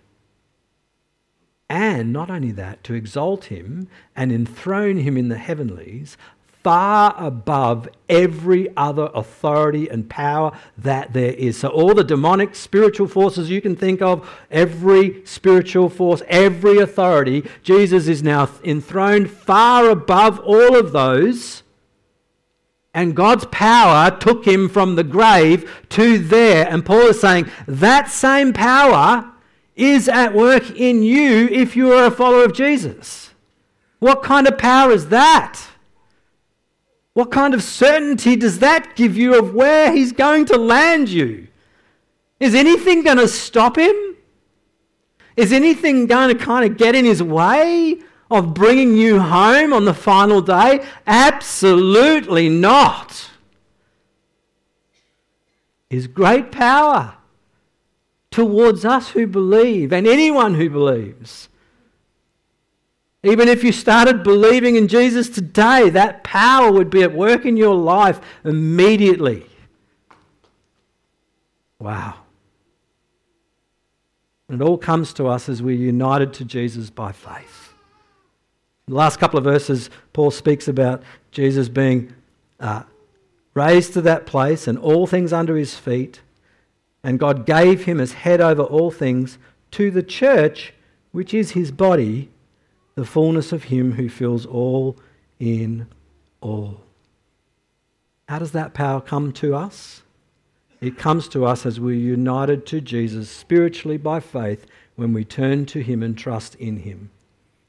And 1.70 2.12
not 2.12 2.31
only 2.31 2.52
that, 2.52 2.85
to 2.85 2.92
exalt 2.92 3.46
him 3.46 3.88
and 4.14 4.31
enthrone 4.31 4.98
him 4.98 5.16
in 5.16 5.31
the 5.31 5.38
heavenlies 5.38 6.18
far 6.62 7.14
above 7.16 7.88
every 8.11 8.68
other 8.76 9.09
authority 9.14 9.88
and 9.88 10.11
power 10.11 10.52
that 10.76 11.14
there 11.14 11.33
is. 11.33 11.57
So, 11.57 11.68
all 11.68 11.94
the 11.94 12.05
demonic 12.05 12.55
spiritual 12.55 13.09
forces 13.09 13.48
you 13.48 13.62
can 13.62 13.76
think 13.76 14.02
of, 14.02 14.28
every 14.50 15.24
spiritual 15.24 15.88
force, 15.88 16.20
every 16.28 16.76
authority, 16.76 17.48
Jesus 17.62 18.09
is 18.09 18.22
now 18.22 18.50
enthroned 18.62 19.31
far 19.31 19.88
above 19.88 20.38
all 20.40 20.76
of 20.76 20.92
those. 20.92 21.62
And 22.94 23.16
God's 23.16 23.46
power 23.46 24.11
took 24.11 24.44
him 24.44 24.68
from 24.68 24.96
the 24.96 25.05
grave 25.05 25.83
to 25.90 26.18
there. 26.18 26.68
And 26.68 26.85
Paul 26.85 27.09
is 27.09 27.20
saying 27.20 27.50
that 27.66 28.11
same 28.11 28.52
power 28.52 29.33
is 29.74 30.09
at 30.09 30.35
work 30.35 30.70
in 30.70 31.02
you 31.02 31.48
if 31.48 31.74
you 31.74 31.92
are 31.92 32.07
a 32.07 32.11
follower 32.11 32.44
of 32.44 32.52
Jesus. 32.52 33.31
What 33.98 34.22
kind 34.22 34.46
of 34.46 34.59
power 34.59 34.90
is 34.90 35.09
that? 35.09 35.61
What 37.14 37.31
kind 37.31 37.55
of 37.55 37.62
certainty 37.62 38.37
does 38.37 38.59
that 38.59 38.96
give 38.96 39.16
you 39.16 39.38
of 39.38 39.55
where 39.55 39.92
he's 39.92 40.12
going 40.12 40.46
to 40.46 40.59
land 40.59 41.09
you? 41.09 41.48
Is 42.40 42.55
anything 42.55 43.02
going 43.02 43.18
to 43.18 43.28
stop 43.28 43.76
him? 43.76 44.16
Is 45.37 45.52
anything 45.52 46.07
going 46.07 46.37
to 46.37 46.44
kind 46.44 46.70
of 46.70 46.76
get 46.76 46.94
in 46.94 47.05
his 47.05 47.22
way 47.22 48.00
of 48.33 48.55
bringing 48.55 48.97
you 48.97 49.21
home 49.21 49.73
on 49.73 49.85
the 49.85 49.95
final 49.95 50.40
day? 50.40 50.85
Absolutely 51.07 52.49
not. 52.49 53.31
His 55.88 56.07
great 56.07 56.51
power 56.51 57.14
towards 58.31 58.85
us 58.85 59.11
who 59.11 59.27
believe 59.27 59.92
and 59.92 60.07
anyone 60.07 60.55
who 60.55 60.71
believes 60.71 61.49
even 63.25 63.49
if 63.49 63.62
you 63.62 63.71
started 63.71 64.25
believing 64.25 64.75
in 64.75 64.88
Jesus 64.88 65.29
today, 65.29 65.90
that 65.90 66.25
power 66.25 66.73
would 66.73 66.90
be 66.90 67.03
at 67.03 67.14
work 67.14 67.45
in 67.45 67.57
your 67.57 67.75
life 67.75 68.21
immediately. 68.45 69.47
Wow. 71.79 72.14
And 74.49 74.61
it 74.61 74.64
all 74.64 74.77
comes 74.77 75.12
to 75.14 75.29
us 75.29 75.49
as 75.49 75.62
we're 75.62 75.77
united 75.77 76.33
to 76.35 76.45
Jesus 76.45 76.90
by 76.90 77.12
faith. 77.12 77.62
The 78.92 78.98
last 78.98 79.18
couple 79.18 79.38
of 79.38 79.44
verses, 79.44 79.88
Paul 80.12 80.31
speaks 80.31 80.68
about 80.68 81.02
Jesus 81.31 81.70
being 81.70 82.12
uh, 82.61 82.83
raised 83.55 83.94
to 83.94 84.02
that 84.02 84.26
place 84.26 84.68
and 84.68 84.76
all 84.76 85.07
things 85.07 85.33
under 85.33 85.57
his 85.57 85.74
feet. 85.74 86.20
And 87.02 87.18
God 87.18 87.46
gave 87.46 87.85
him 87.85 87.98
as 87.98 88.12
head 88.12 88.42
over 88.42 88.62
all 88.62 88.90
things 88.90 89.38
to 89.70 89.90
the 89.90 90.02
church, 90.02 90.74
which 91.11 91.33
is 91.33 91.52
his 91.52 91.70
body 91.70 92.28
the 92.94 93.07
fullness 93.07 93.50
of 93.50 93.64
Him 93.64 93.92
who 93.92 94.11
fills 94.11 94.44
all 94.44 94.98
in 95.40 95.87
all. 96.42 96.83
How 98.28 98.40
does 98.40 98.52
that 98.52 98.74
power 98.74 99.00
come 99.00 99.33
to 99.33 99.55
us? 99.55 100.02
It 100.83 100.98
comes 100.98 101.28
to 101.28 101.46
us 101.46 101.64
as 101.64 101.81
we're 101.81 101.96
united 101.96 102.66
to 102.66 102.83
Jesus 102.83 103.31
spiritually 103.31 103.96
by 103.96 104.20
faith 104.20 104.66
when 104.96 105.14
we 105.14 105.24
turn 105.24 105.64
to 105.64 105.81
Him 105.81 106.02
and 106.02 106.18
trust 106.18 106.57
in 106.57 106.81
Him. 106.81 107.09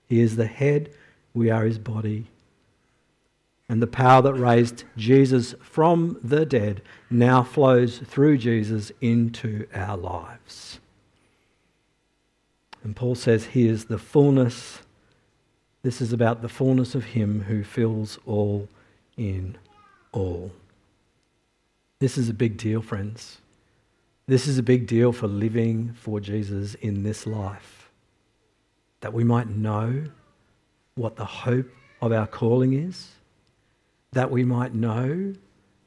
He 0.09 0.19
is 0.19 0.35
the 0.35 0.47
head, 0.47 0.91
we 1.33 1.49
are 1.49 1.65
His 1.65 1.79
body. 1.79 2.27
And 3.69 3.81
the 3.81 3.87
power 3.87 4.21
that 4.21 4.33
raised 4.33 4.83
Jesus 4.97 5.55
from 5.61 6.19
the 6.23 6.45
dead 6.45 6.81
now 7.09 7.43
flows 7.43 7.99
through 7.99 8.37
Jesus 8.37 8.91
into 9.01 9.67
our 9.73 9.97
lives. 9.97 10.79
And 12.83 12.95
Paul 12.95 13.15
says 13.15 13.45
he 13.45 13.67
is 13.67 13.85
the 13.85 13.97
fullness 13.97 14.79
this 15.83 15.99
is 15.99 16.13
about 16.13 16.41
the 16.41 16.49
fullness 16.49 16.95
of 16.95 17.03
Him 17.03 17.41
who 17.41 17.63
fills 17.63 18.17
all 18.25 18.69
in 19.17 19.57
all. 20.13 20.51
This 21.99 22.17
is 22.17 22.29
a 22.29 22.33
big 22.33 22.57
deal, 22.57 22.81
friends. 22.81 23.39
This 24.25 24.47
is 24.47 24.57
a 24.57 24.63
big 24.63 24.87
deal 24.87 25.11
for 25.11 25.27
living 25.27 25.93
for 25.93 26.21
Jesus 26.21 26.75
in 26.75 27.03
this 27.03 27.27
life. 27.27 27.91
That 29.01 29.13
we 29.13 29.25
might 29.25 29.49
know 29.49 30.05
what 30.95 31.15
the 31.15 31.25
hope 31.25 31.69
of 32.01 32.11
our 32.11 32.27
calling 32.27 32.73
is, 32.73 33.09
that 34.11 34.29
we 34.29 34.43
might 34.43 34.73
know 34.73 35.33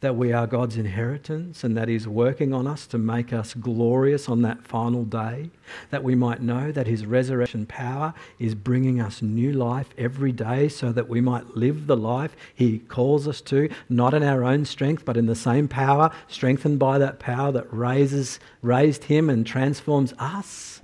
that 0.00 0.14
we 0.14 0.32
are 0.32 0.46
God's 0.46 0.76
inheritance 0.76 1.64
and 1.64 1.76
that 1.76 1.88
He's 1.88 2.06
working 2.06 2.52
on 2.52 2.66
us 2.66 2.86
to 2.88 2.98
make 2.98 3.32
us 3.32 3.54
glorious 3.54 4.28
on 4.28 4.42
that 4.42 4.62
final 4.62 5.04
day, 5.04 5.50
that 5.90 6.04
we 6.04 6.14
might 6.14 6.42
know 6.42 6.70
that 6.70 6.86
His 6.86 7.06
resurrection 7.06 7.64
power 7.66 8.12
is 8.38 8.54
bringing 8.54 9.00
us 9.00 9.22
new 9.22 9.52
life 9.52 9.88
every 9.96 10.32
day 10.32 10.68
so 10.68 10.92
that 10.92 11.08
we 11.08 11.20
might 11.20 11.56
live 11.56 11.86
the 11.86 11.96
life 11.96 12.36
He 12.54 12.78
calls 12.80 13.26
us 13.26 13.40
to, 13.42 13.70
not 13.88 14.12
in 14.12 14.22
our 14.22 14.44
own 14.44 14.64
strength, 14.66 15.04
but 15.04 15.16
in 15.16 15.26
the 15.26 15.34
same 15.34 15.66
power, 15.66 16.10
strengthened 16.28 16.78
by 16.78 16.98
that 16.98 17.18
power 17.18 17.50
that 17.52 17.72
raises, 17.72 18.38
raised 18.60 19.04
Him 19.04 19.30
and 19.30 19.46
transforms 19.46 20.12
us. 20.18 20.82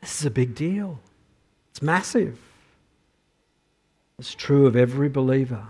This 0.00 0.20
is 0.20 0.26
a 0.26 0.30
big 0.30 0.54
deal. 0.54 0.98
It's 1.70 1.82
massive. 1.82 2.38
It's 4.18 4.34
true 4.34 4.66
of 4.66 4.76
every 4.76 5.08
believer. 5.08 5.66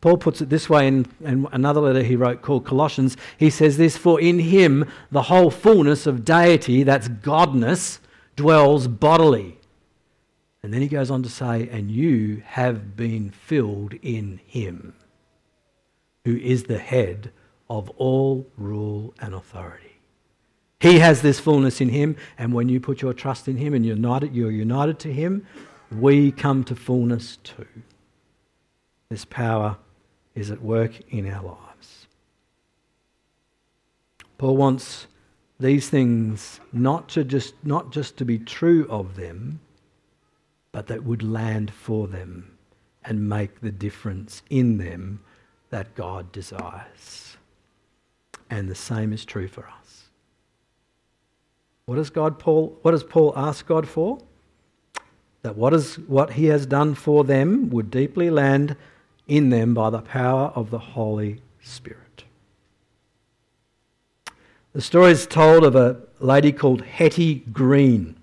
Paul 0.00 0.16
puts 0.16 0.40
it 0.40 0.48
this 0.48 0.70
way 0.70 0.86
in, 0.88 1.06
in, 1.20 1.46
another 1.52 1.80
letter 1.80 2.02
he 2.02 2.16
wrote 2.16 2.42
called 2.42 2.64
Colossians. 2.64 3.16
He 3.36 3.50
says 3.50 3.76
this 3.76 3.96
For 3.96 4.20
in 4.20 4.38
him 4.38 4.86
the 5.10 5.22
whole 5.22 5.50
fullness 5.50 6.06
of 6.06 6.24
deity, 6.24 6.82
that's 6.82 7.08
godness, 7.08 7.98
dwells 8.36 8.88
bodily. 8.88 9.58
And 10.62 10.72
then 10.72 10.82
he 10.82 10.88
goes 10.88 11.10
on 11.10 11.22
to 11.22 11.28
say, 11.28 11.68
And 11.68 11.90
you 11.90 12.42
have 12.44 12.96
been 12.96 13.30
filled 13.30 13.94
in 14.02 14.40
him, 14.46 14.94
who 16.24 16.36
is 16.36 16.64
the 16.64 16.78
head 16.78 17.32
of 17.68 17.90
all 17.90 18.46
rule 18.56 19.14
and 19.20 19.34
authority. 19.34 19.86
He 20.80 20.98
has 21.00 21.20
this 21.20 21.38
fullness 21.38 21.82
in 21.82 21.90
him, 21.90 22.16
and 22.38 22.54
when 22.54 22.70
you 22.70 22.80
put 22.80 23.02
your 23.02 23.12
trust 23.12 23.48
in 23.48 23.58
him 23.58 23.74
and 23.74 23.84
united, 23.84 24.34
you're 24.34 24.50
united 24.50 24.98
to 25.00 25.12
him, 25.12 25.46
we 25.90 26.32
come 26.32 26.64
to 26.64 26.76
fullness 26.76 27.38
too. 27.42 27.66
This 29.08 29.24
power 29.24 29.76
is 30.34 30.50
at 30.50 30.62
work 30.62 30.92
in 31.10 31.28
our 31.30 31.42
lives. 31.42 32.06
Paul 34.38 34.56
wants 34.56 35.06
these 35.58 35.90
things 35.90 36.60
not 36.72 37.08
to 37.10 37.24
just 37.24 37.54
not 37.62 37.90
just 37.90 38.16
to 38.18 38.24
be 38.24 38.38
true 38.38 38.86
of 38.88 39.16
them, 39.16 39.60
but 40.72 40.86
that 40.86 41.04
would 41.04 41.22
land 41.22 41.72
for 41.72 42.06
them 42.06 42.56
and 43.04 43.28
make 43.28 43.60
the 43.60 43.72
difference 43.72 44.42
in 44.48 44.78
them 44.78 45.20
that 45.70 45.94
God 45.94 46.32
desires. 46.32 47.36
And 48.48 48.68
the 48.68 48.74
same 48.74 49.12
is 49.12 49.24
true 49.24 49.48
for 49.48 49.66
us. 49.66 50.04
What 51.86 51.96
does 51.96 52.10
God 52.10 52.38
Paul 52.38 52.78
what 52.82 52.92
does 52.92 53.04
Paul 53.04 53.32
ask 53.36 53.66
God 53.66 53.88
for? 53.88 54.18
That 55.42 55.56
what 55.56 55.72
is 55.72 55.98
what 55.98 56.34
he 56.34 56.46
has 56.46 56.66
done 56.66 56.94
for 56.94 57.24
them 57.24 57.70
would 57.70 57.90
deeply 57.90 58.30
land 58.30 58.76
in 59.26 59.50
them 59.50 59.74
by 59.74 59.90
the 59.90 60.02
power 60.02 60.52
of 60.54 60.70
the 60.70 60.78
Holy 60.78 61.40
Spirit. 61.62 62.24
The 64.72 64.80
story 64.80 65.12
is 65.12 65.26
told 65.26 65.64
of 65.64 65.74
a 65.74 66.00
lady 66.20 66.52
called 66.52 66.82
Hetty 66.82 67.42
Green. 67.52 68.16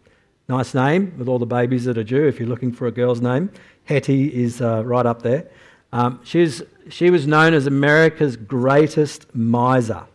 Nice 0.47 0.73
name 0.73 1.13
with 1.17 1.27
all 1.27 1.39
the 1.39 1.45
babies 1.45 1.85
that 1.85 1.97
are 1.97 2.03
due 2.03 2.25
if 2.25 2.39
you're 2.39 2.47
looking 2.47 2.71
for 2.71 2.87
a 2.87 2.91
girl's 2.91 3.19
name. 3.19 3.51
Hetty 3.83 4.33
is 4.33 4.61
uh, 4.61 4.83
right 4.85 5.05
up 5.05 5.23
there. 5.23 5.49
Um, 5.91 6.21
she's, 6.23 6.61
she 6.89 7.09
was 7.09 7.27
known 7.27 7.53
as 7.53 7.67
America's 7.67 8.37
greatest 8.37 9.33
miser. 9.35 10.05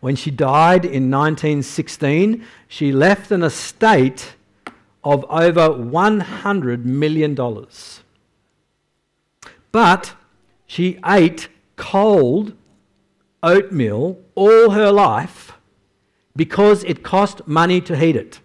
When 0.00 0.14
she 0.14 0.30
died 0.30 0.84
in 0.84 1.10
1916, 1.10 2.44
she 2.68 2.92
left 2.92 3.32
an 3.32 3.42
estate 3.42 4.34
of 5.08 5.24
over 5.30 5.70
$100 5.70 6.84
million. 6.84 7.34
But 9.72 10.14
she 10.66 10.98
ate 11.04 11.48
cold 11.76 12.52
oatmeal 13.42 14.18
all 14.34 14.70
her 14.70 14.92
life 14.92 15.52
because 16.36 16.84
it 16.84 17.02
cost 17.02 17.46
money 17.46 17.80
to 17.80 17.96
heat 17.96 18.16
it. 18.16 18.40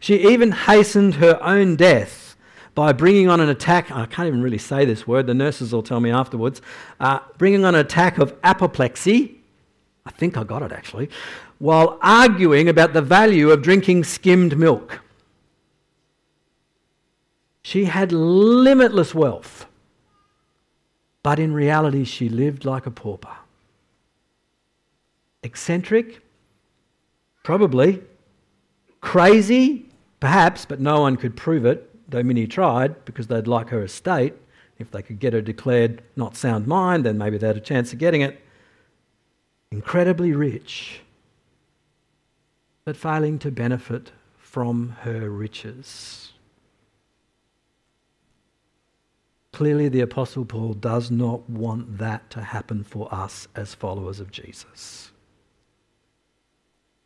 She 0.00 0.26
even 0.30 0.52
hastened 0.52 1.16
her 1.16 1.38
own 1.42 1.76
death 1.76 2.34
by 2.74 2.92
bringing 2.94 3.28
on 3.28 3.40
an 3.40 3.50
attack. 3.50 3.90
I 3.90 4.06
can't 4.06 4.26
even 4.26 4.40
really 4.40 4.56
say 4.56 4.86
this 4.86 5.06
word, 5.06 5.26
the 5.26 5.34
nurses 5.34 5.74
will 5.74 5.82
tell 5.82 6.00
me 6.00 6.10
afterwards. 6.10 6.62
Uh, 6.98 7.18
bringing 7.36 7.66
on 7.66 7.74
an 7.74 7.80
attack 7.82 8.16
of 8.16 8.34
apoplexy. 8.42 9.34
I 10.06 10.10
think 10.12 10.38
I 10.38 10.44
got 10.44 10.62
it 10.62 10.72
actually. 10.72 11.10
While 11.58 11.98
arguing 12.00 12.68
about 12.68 12.92
the 12.92 13.02
value 13.02 13.50
of 13.50 13.62
drinking 13.62 14.04
skimmed 14.04 14.56
milk. 14.56 15.00
She 17.62 17.84
had 17.84 18.12
limitless 18.12 19.14
wealth, 19.14 19.66
but 21.22 21.38
in 21.38 21.52
reality, 21.52 22.04
she 22.04 22.28
lived 22.28 22.64
like 22.64 22.86
a 22.86 22.90
pauper. 22.90 23.36
Eccentric? 25.42 26.22
Probably. 27.42 28.02
Crazy? 29.00 29.86
Perhaps, 30.20 30.64
but 30.64 30.80
no 30.80 31.00
one 31.00 31.16
could 31.16 31.36
prove 31.36 31.66
it, 31.66 31.90
though 32.10 32.22
many 32.22 32.46
tried, 32.46 33.04
because 33.04 33.26
they'd 33.26 33.46
like 33.46 33.68
her 33.68 33.82
estate. 33.82 34.34
If 34.78 34.90
they 34.90 35.02
could 35.02 35.18
get 35.18 35.32
her 35.32 35.42
declared 35.42 36.02
not 36.16 36.36
sound 36.36 36.66
mind, 36.66 37.04
then 37.04 37.18
maybe 37.18 37.36
they 37.36 37.48
had 37.48 37.56
a 37.56 37.60
chance 37.60 37.92
of 37.92 37.98
getting 37.98 38.22
it. 38.22 38.40
Incredibly 39.70 40.32
rich, 40.32 41.00
but 42.88 42.96
failing 42.96 43.38
to 43.38 43.50
benefit 43.50 44.12
from 44.38 44.96
her 45.02 45.28
riches. 45.28 46.32
Clearly, 49.52 49.90
the 49.90 50.00
Apostle 50.00 50.46
Paul 50.46 50.72
does 50.72 51.10
not 51.10 51.50
want 51.50 51.98
that 51.98 52.30
to 52.30 52.40
happen 52.40 52.84
for 52.84 53.14
us 53.14 53.46
as 53.54 53.74
followers 53.74 54.20
of 54.20 54.30
Jesus. 54.32 55.10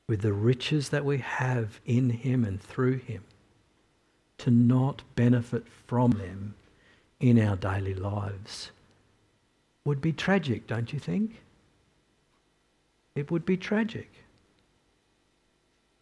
With 0.09 0.21
the 0.21 0.33
riches 0.33 0.90
that 0.90 1.05
we 1.05 1.18
have 1.18 1.81
in 1.85 2.11
him 2.11 2.45
and 2.45 2.62
through 2.62 2.99
him, 2.99 3.25
to 4.38 4.53
not 4.53 5.03
benefit 5.16 5.66
from 5.66 6.12
them 6.12 6.55
in 7.18 7.40
our 7.40 7.57
daily 7.57 7.95
lives 7.95 8.71
would 9.85 10.01
be 10.01 10.12
tragic, 10.12 10.68
don't 10.68 10.92
you 10.92 11.01
think? 11.01 11.42
It 13.16 13.33
would 13.33 13.45
be 13.45 13.57
tragic. 13.57 14.22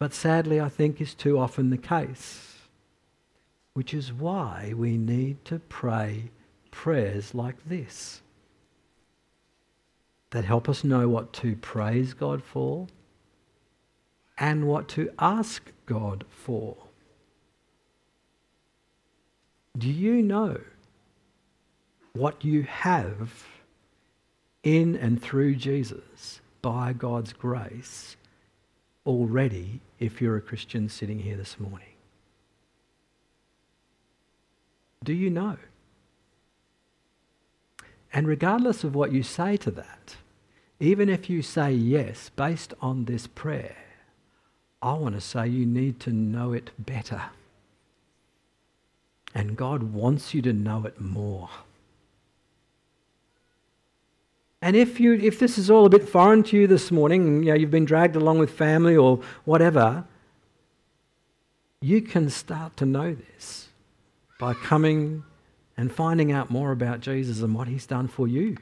But 0.01 0.15
sadly, 0.15 0.59
I 0.59 0.67
think 0.67 0.99
is 0.99 1.13
too 1.13 1.37
often 1.37 1.69
the 1.69 1.77
case, 1.77 2.57
which 3.75 3.93
is 3.93 4.11
why 4.11 4.73
we 4.75 4.97
need 4.97 5.45
to 5.45 5.59
pray 5.59 6.31
prayers 6.71 7.35
like 7.35 7.69
this 7.69 8.23
that 10.31 10.43
help 10.43 10.67
us 10.67 10.83
know 10.83 11.07
what 11.07 11.33
to 11.33 11.55
praise 11.55 12.15
God 12.15 12.41
for 12.43 12.87
and 14.39 14.67
what 14.67 14.87
to 14.87 15.11
ask 15.19 15.71
God 15.85 16.25
for. 16.31 16.75
Do 19.77 19.87
you 19.87 20.23
know 20.23 20.61
what 22.13 22.43
you 22.43 22.63
have 22.63 23.45
in 24.63 24.95
and 24.95 25.21
through 25.21 25.57
Jesus 25.57 26.41
by 26.63 26.91
God's 26.91 27.33
grace 27.33 28.15
already 29.05 29.81
if 29.99 30.21
you're 30.21 30.37
a 30.37 30.41
Christian 30.41 30.89
sitting 30.89 31.19
here 31.19 31.37
this 31.37 31.59
morning? 31.59 31.87
Do 35.03 35.13
you 35.13 35.29
know? 35.29 35.57
And 38.13 38.27
regardless 38.27 38.83
of 38.83 38.93
what 38.93 39.11
you 39.11 39.23
say 39.23 39.57
to 39.57 39.71
that, 39.71 40.15
even 40.79 41.09
if 41.09 41.29
you 41.29 41.41
say 41.41 41.71
yes 41.71 42.29
based 42.35 42.73
on 42.81 43.05
this 43.05 43.27
prayer, 43.27 43.77
I 44.81 44.93
want 44.93 45.15
to 45.15 45.21
say 45.21 45.47
you 45.47 45.65
need 45.65 45.99
to 46.01 46.11
know 46.11 46.53
it 46.53 46.71
better. 46.77 47.21
And 49.33 49.55
God 49.55 49.83
wants 49.83 50.33
you 50.33 50.41
to 50.41 50.53
know 50.53 50.85
it 50.85 50.99
more. 50.99 51.49
And 54.61 54.75
if, 54.75 54.99
you, 54.99 55.13
if 55.13 55.39
this 55.39 55.57
is 55.57 55.71
all 55.71 55.85
a 55.85 55.89
bit 55.89 56.07
foreign 56.07 56.43
to 56.43 56.57
you 56.57 56.67
this 56.67 56.91
morning, 56.91 57.43
you 57.43 57.49
know, 57.49 57.55
you've 57.55 57.71
been 57.71 57.85
dragged 57.85 58.15
along 58.15 58.37
with 58.37 58.51
family 58.51 58.95
or 58.95 59.19
whatever, 59.43 60.05
you 61.81 62.01
can 62.01 62.29
start 62.29 62.77
to 62.77 62.85
know 62.85 63.15
this 63.15 63.69
by 64.39 64.53
coming 64.53 65.23
and 65.77 65.91
finding 65.91 66.31
out 66.31 66.51
more 66.51 66.71
about 66.71 66.99
Jesus 66.99 67.41
and 67.41 67.55
what 67.55 67.67
he's 67.67 67.87
done 67.87 68.07
for 68.07 68.27
you. 68.27 68.55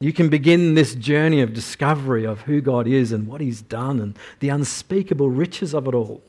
You 0.00 0.12
can 0.12 0.30
begin 0.30 0.74
this 0.74 0.94
journey 0.94 1.42
of 1.42 1.52
discovery 1.52 2.24
of 2.24 2.42
who 2.42 2.60
God 2.60 2.86
is 2.86 3.12
and 3.12 3.26
what 3.26 3.40
he's 3.40 3.60
done 3.60 4.00
and 4.00 4.16
the 4.38 4.48
unspeakable 4.48 5.28
riches 5.28 5.74
of 5.74 5.88
it 5.88 5.94
all. 5.94 6.22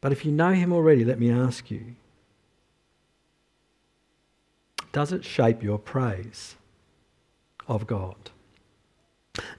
But 0.00 0.12
if 0.12 0.24
you 0.24 0.32
know 0.32 0.52
him 0.52 0.72
already, 0.72 1.04
let 1.04 1.18
me 1.18 1.30
ask 1.30 1.70
you 1.70 1.94
does 4.98 5.12
it 5.12 5.24
shape 5.24 5.62
your 5.62 5.78
praise 5.78 6.56
of 7.68 7.86
God? 7.86 8.16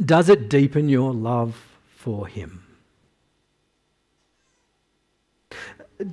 Does 0.03 0.27
it 0.27 0.49
deepen 0.49 0.89
your 0.89 1.13
love 1.13 1.77
for 1.95 2.27
Him? 2.27 2.65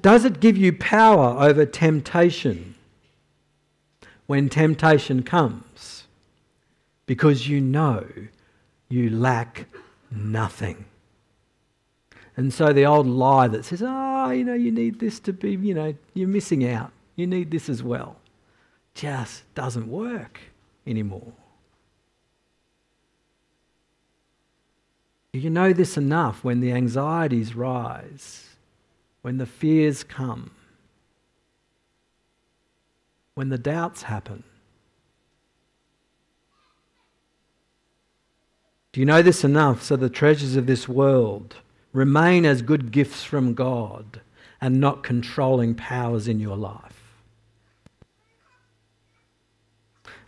Does 0.01 0.25
it 0.25 0.39
give 0.39 0.57
you 0.57 0.73
power 0.73 1.45
over 1.45 1.67
temptation 1.67 2.77
when 4.29 4.49
temptation 4.49 5.25
comes? 5.25 6.05
Because 7.07 7.49
you 7.49 7.61
know 7.61 8.07
you 8.89 9.11
lack 9.11 9.67
nothing. 10.09 10.85
And 12.37 12.55
so 12.55 12.73
the 12.73 12.87
old 12.87 13.09
lie 13.09 13.49
that 13.49 13.65
says, 13.65 13.83
oh, 13.85 14.31
you 14.31 14.45
know, 14.45 14.55
you 14.55 14.71
need 14.71 15.01
this 15.01 15.19
to 15.19 15.33
be, 15.33 15.57
you 15.57 15.75
know, 15.75 15.97
you're 16.15 16.29
missing 16.29 16.65
out. 16.65 16.93
You 17.17 17.27
need 17.27 17.51
this 17.51 17.69
as 17.69 17.83
well, 17.83 18.15
just 18.97 19.45
doesn't 19.55 19.89
work 19.89 20.41
anymore. 20.87 21.33
Do 25.33 25.39
you 25.39 25.51
know 25.51 25.73
this 25.73 25.97
enough 25.97 26.43
when 26.43 26.61
the 26.61 26.73
anxieties 26.73 27.55
rise, 27.55 28.57
when 29.21 29.37
the 29.37 29.47
fears 29.47 30.03
come, 30.03 30.51
when 33.37 33.51
the 33.51 33.59
doubts 33.59 34.05
happen. 34.05 34.43
Do 38.93 39.01
you 39.01 39.05
know 39.05 39.21
this 39.21 39.45
enough 39.45 39.83
so 39.83 39.95
the 39.95 40.09
treasures 40.09 40.57
of 40.57 40.67
this 40.67 40.89
world 40.89 41.57
remain 41.93 42.47
as 42.47 42.63
good 42.63 42.91
gifts 42.91 43.23
from 43.25 43.53
God 43.53 44.23
and 44.59 44.81
not 44.81 45.03
controlling 45.03 45.75
powers 45.75 46.29
in 46.29 46.41
your 46.41 46.57
life? 46.57 47.06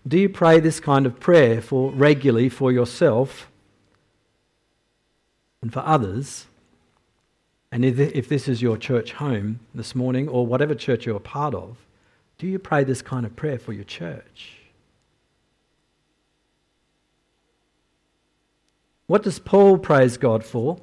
Do 0.06 0.18
you 0.18 0.28
pray 0.28 0.60
this 0.60 0.80
kind 0.80 1.06
of 1.06 1.20
prayer 1.20 1.60
for 1.60 1.90
regularly 1.90 2.48
for 2.48 2.72
yourself 2.72 3.50
and 5.60 5.72
for 5.72 5.80
others? 5.80 6.46
And 7.70 7.84
if, 7.84 8.28
this 8.28 8.48
is 8.48 8.62
your 8.62 8.78
church 8.78 9.12
home 9.12 9.60
this 9.74 9.94
morning 9.94 10.28
or 10.28 10.46
whatever 10.46 10.74
church 10.74 11.04
you're 11.04 11.16
a 11.16 11.20
part 11.20 11.54
of, 11.54 11.76
do 12.38 12.46
you 12.46 12.58
pray 12.58 12.84
this 12.84 13.02
kind 13.02 13.26
of 13.26 13.36
prayer 13.36 13.58
for 13.58 13.72
your 13.72 13.84
church? 13.84 14.54
What 19.06 19.22
does 19.22 19.38
Paul 19.38 19.78
praise 19.78 20.16
God 20.16 20.44
for? 20.44 20.80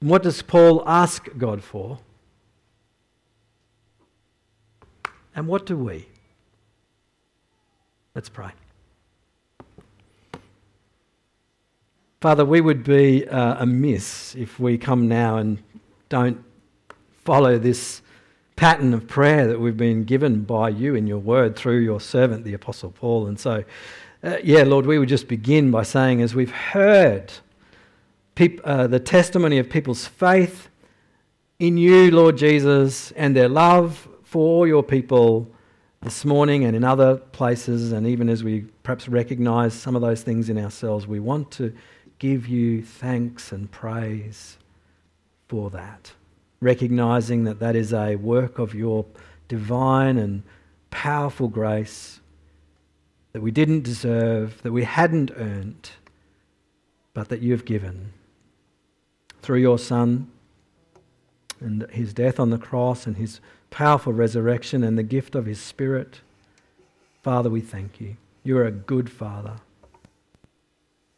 And 0.00 0.10
what 0.10 0.22
does 0.22 0.40
Paul 0.42 0.82
ask 0.86 1.28
God 1.36 1.62
for? 1.62 1.98
And 5.34 5.48
what 5.48 5.66
do 5.66 5.76
we? 5.76 6.08
Let's 8.16 8.30
pray. 8.30 8.48
Father, 12.22 12.46
we 12.46 12.62
would 12.62 12.82
be 12.82 13.28
uh, 13.28 13.62
amiss 13.62 14.34
if 14.34 14.58
we 14.58 14.78
come 14.78 15.06
now 15.06 15.36
and 15.36 15.58
don't 16.08 16.42
follow 17.26 17.58
this 17.58 18.00
pattern 18.56 18.94
of 18.94 19.06
prayer 19.06 19.46
that 19.46 19.60
we've 19.60 19.76
been 19.76 20.04
given 20.04 20.44
by 20.44 20.70
you 20.70 20.94
in 20.94 21.06
your 21.06 21.18
word 21.18 21.56
through 21.56 21.80
your 21.80 22.00
servant, 22.00 22.44
the 22.44 22.54
Apostle 22.54 22.90
Paul. 22.90 23.26
And 23.26 23.38
so, 23.38 23.64
uh, 24.24 24.38
yeah, 24.42 24.62
Lord, 24.62 24.86
we 24.86 24.98
would 24.98 25.10
just 25.10 25.28
begin 25.28 25.70
by 25.70 25.82
saying, 25.82 26.22
as 26.22 26.34
we've 26.34 26.50
heard 26.50 27.34
peop- 28.34 28.62
uh, 28.64 28.86
the 28.86 28.98
testimony 28.98 29.58
of 29.58 29.68
people's 29.68 30.06
faith 30.06 30.70
in 31.58 31.76
you, 31.76 32.10
Lord 32.10 32.38
Jesus, 32.38 33.10
and 33.10 33.36
their 33.36 33.50
love 33.50 34.08
for 34.24 34.66
your 34.66 34.82
people 34.82 35.50
this 36.06 36.24
morning 36.24 36.64
and 36.64 36.76
in 36.76 36.84
other 36.84 37.16
places, 37.16 37.90
and 37.90 38.06
even 38.06 38.28
as 38.28 38.44
we 38.44 38.60
perhaps 38.84 39.08
recognize 39.08 39.74
some 39.74 39.96
of 39.96 40.02
those 40.02 40.22
things 40.22 40.48
in 40.48 40.56
ourselves, 40.56 41.04
we 41.04 41.18
want 41.18 41.50
to 41.50 41.74
give 42.20 42.46
you 42.46 42.80
thanks 42.80 43.50
and 43.50 43.68
praise 43.72 44.56
for 45.48 45.68
that. 45.68 46.12
Recognizing 46.60 47.42
that 47.42 47.58
that 47.58 47.74
is 47.74 47.92
a 47.92 48.14
work 48.14 48.60
of 48.60 48.72
your 48.72 49.04
divine 49.48 50.16
and 50.16 50.44
powerful 50.90 51.48
grace 51.48 52.20
that 53.32 53.42
we 53.42 53.50
didn't 53.50 53.82
deserve, 53.82 54.62
that 54.62 54.70
we 54.70 54.84
hadn't 54.84 55.32
earned, 55.36 55.90
but 57.14 57.30
that 57.30 57.42
you've 57.42 57.64
given 57.64 58.12
through 59.42 59.58
your 59.58 59.78
Son 59.78 60.30
and 61.58 61.84
his 61.90 62.14
death 62.14 62.38
on 62.38 62.50
the 62.50 62.58
cross 62.58 63.08
and 63.08 63.16
his 63.16 63.40
powerful 63.70 64.12
resurrection 64.12 64.82
and 64.82 64.98
the 64.98 65.02
gift 65.02 65.34
of 65.34 65.46
his 65.46 65.60
Spirit. 65.60 66.20
Father, 67.22 67.50
we 67.50 67.60
thank 67.60 68.00
you. 68.00 68.16
You 68.42 68.58
are 68.58 68.66
a 68.66 68.70
good 68.70 69.10
Father. 69.10 69.56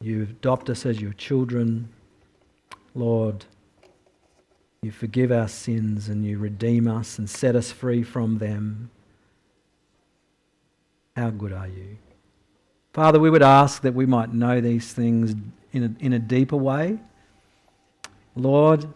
You 0.00 0.22
adopt 0.22 0.70
us 0.70 0.86
as 0.86 1.00
your 1.00 1.12
children. 1.12 1.88
Lord, 2.94 3.44
you 4.82 4.90
forgive 4.90 5.32
our 5.32 5.48
sins 5.48 6.08
and 6.08 6.24
you 6.24 6.38
redeem 6.38 6.88
us 6.88 7.18
and 7.18 7.28
set 7.28 7.56
us 7.56 7.72
free 7.72 8.02
from 8.02 8.38
them. 8.38 8.90
How 11.16 11.30
good 11.30 11.52
are 11.52 11.68
you? 11.68 11.98
Father, 12.92 13.18
we 13.18 13.30
would 13.30 13.42
ask 13.42 13.82
that 13.82 13.94
we 13.94 14.06
might 14.06 14.32
know 14.32 14.60
these 14.60 14.92
things 14.92 15.34
in 15.72 15.82
a, 15.82 16.04
in 16.04 16.12
a 16.12 16.18
deeper 16.18 16.56
way 16.56 16.98
Lord, 18.38 18.86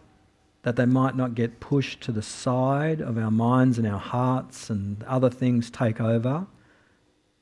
that 0.62 0.77
they 0.77 0.87
might 0.87 1.16
not 1.16 1.35
get 1.35 1.61
pushed 1.61 2.01
to 2.03 2.12
the 2.12 2.22
side 2.22 3.01
of 3.01 3.18
our 3.18 3.31
minds 3.31 3.79
and 3.79 3.87
our 3.87 3.98
hearts 3.98 4.70
and 4.70 5.03
other 5.05 5.29
things 5.29 5.70
take 5.70 6.01
over, 6.01 6.46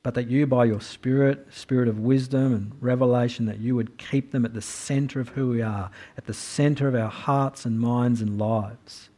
but 0.03 0.15
that 0.15 0.27
you, 0.27 0.47
by 0.47 0.65
your 0.65 0.81
Spirit, 0.81 1.45
Spirit 1.51 1.87
of 1.87 1.99
wisdom 1.99 2.53
and 2.53 2.71
revelation, 2.79 3.45
that 3.45 3.59
you 3.59 3.75
would 3.75 3.99
keep 3.99 4.31
them 4.31 4.43
at 4.43 4.55
the 4.55 4.61
center 4.61 5.19
of 5.19 5.29
who 5.29 5.49
we 5.49 5.61
are, 5.61 5.91
at 6.17 6.25
the 6.25 6.33
center 6.33 6.87
of 6.87 6.95
our 6.95 7.09
hearts 7.09 7.65
and 7.65 7.79
minds 7.79 8.21
and 8.21 8.39
lives, 8.39 9.09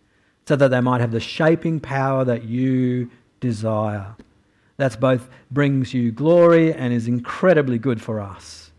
so 0.46 0.58
that 0.58 0.68
they 0.70 0.82
might 0.82 1.00
have 1.00 1.12
the 1.12 1.22
shaping 1.22 1.80
power 1.80 2.26
that 2.26 2.44
you 2.44 3.10
desire. 3.40 4.16
That's 4.76 4.98
both 4.98 5.30
brings 5.50 5.94
you 5.94 6.12
glory 6.12 6.74
and 6.74 6.94
is 6.94 7.08
incredibly 7.08 7.78
good 7.78 8.02
for 8.02 8.20
us. 8.20 8.72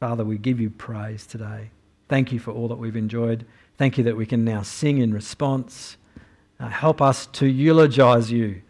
Father, 0.00 0.24
we 0.24 0.38
give 0.38 0.60
you 0.60 0.70
praise 0.70 1.26
today. 1.26 1.70
Thank 2.08 2.32
you 2.32 2.40
for 2.40 2.50
all 2.52 2.66
that 2.68 2.78
we've 2.78 2.96
enjoyed. 2.96 3.44
Thank 3.78 3.96
you 3.96 4.04
that 4.04 4.16
we 4.16 4.26
can 4.26 4.44
now 4.44 4.62
sing 4.62 4.98
in 4.98 5.14
response. 5.14 5.96
Uh, 6.60 6.68
help 6.68 7.00
us 7.00 7.26
to 7.26 7.46
eulogize 7.46 8.30
you, 8.30 8.62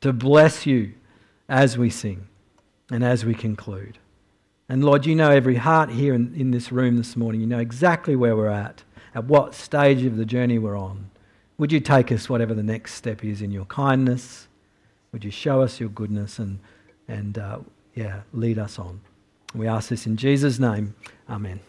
to 0.00 0.12
bless 0.12 0.64
you 0.64 0.94
as 1.48 1.76
we 1.76 1.90
sing 1.90 2.26
and 2.90 3.04
as 3.04 3.24
we 3.24 3.34
conclude. 3.34 3.98
And 4.68 4.82
Lord, 4.82 5.04
you 5.04 5.14
know 5.14 5.30
every 5.30 5.56
heart 5.56 5.90
here 5.90 6.14
in, 6.14 6.34
in 6.34 6.50
this 6.50 6.72
room 6.72 6.96
this 6.96 7.16
morning. 7.16 7.42
You 7.42 7.46
know 7.46 7.58
exactly 7.58 8.16
where 8.16 8.34
we're 8.34 8.48
at, 8.48 8.82
at 9.14 9.24
what 9.24 9.54
stage 9.54 10.02
of 10.04 10.16
the 10.16 10.24
journey 10.24 10.58
we're 10.58 10.78
on. 10.78 11.10
Would 11.58 11.70
you 11.70 11.80
take 11.80 12.10
us, 12.10 12.30
whatever 12.30 12.54
the 12.54 12.62
next 12.62 12.94
step 12.94 13.22
is, 13.22 13.42
in 13.42 13.50
your 13.50 13.66
kindness? 13.66 14.48
Would 15.12 15.22
you 15.22 15.30
show 15.30 15.60
us 15.60 15.78
your 15.78 15.90
goodness 15.90 16.38
and, 16.38 16.58
and 17.06 17.36
uh, 17.36 17.58
yeah, 17.94 18.22
lead 18.32 18.58
us 18.58 18.78
on? 18.78 19.02
We 19.54 19.68
ask 19.68 19.90
this 19.90 20.06
in 20.06 20.16
Jesus' 20.16 20.58
name. 20.58 20.94
Amen. 21.28 21.60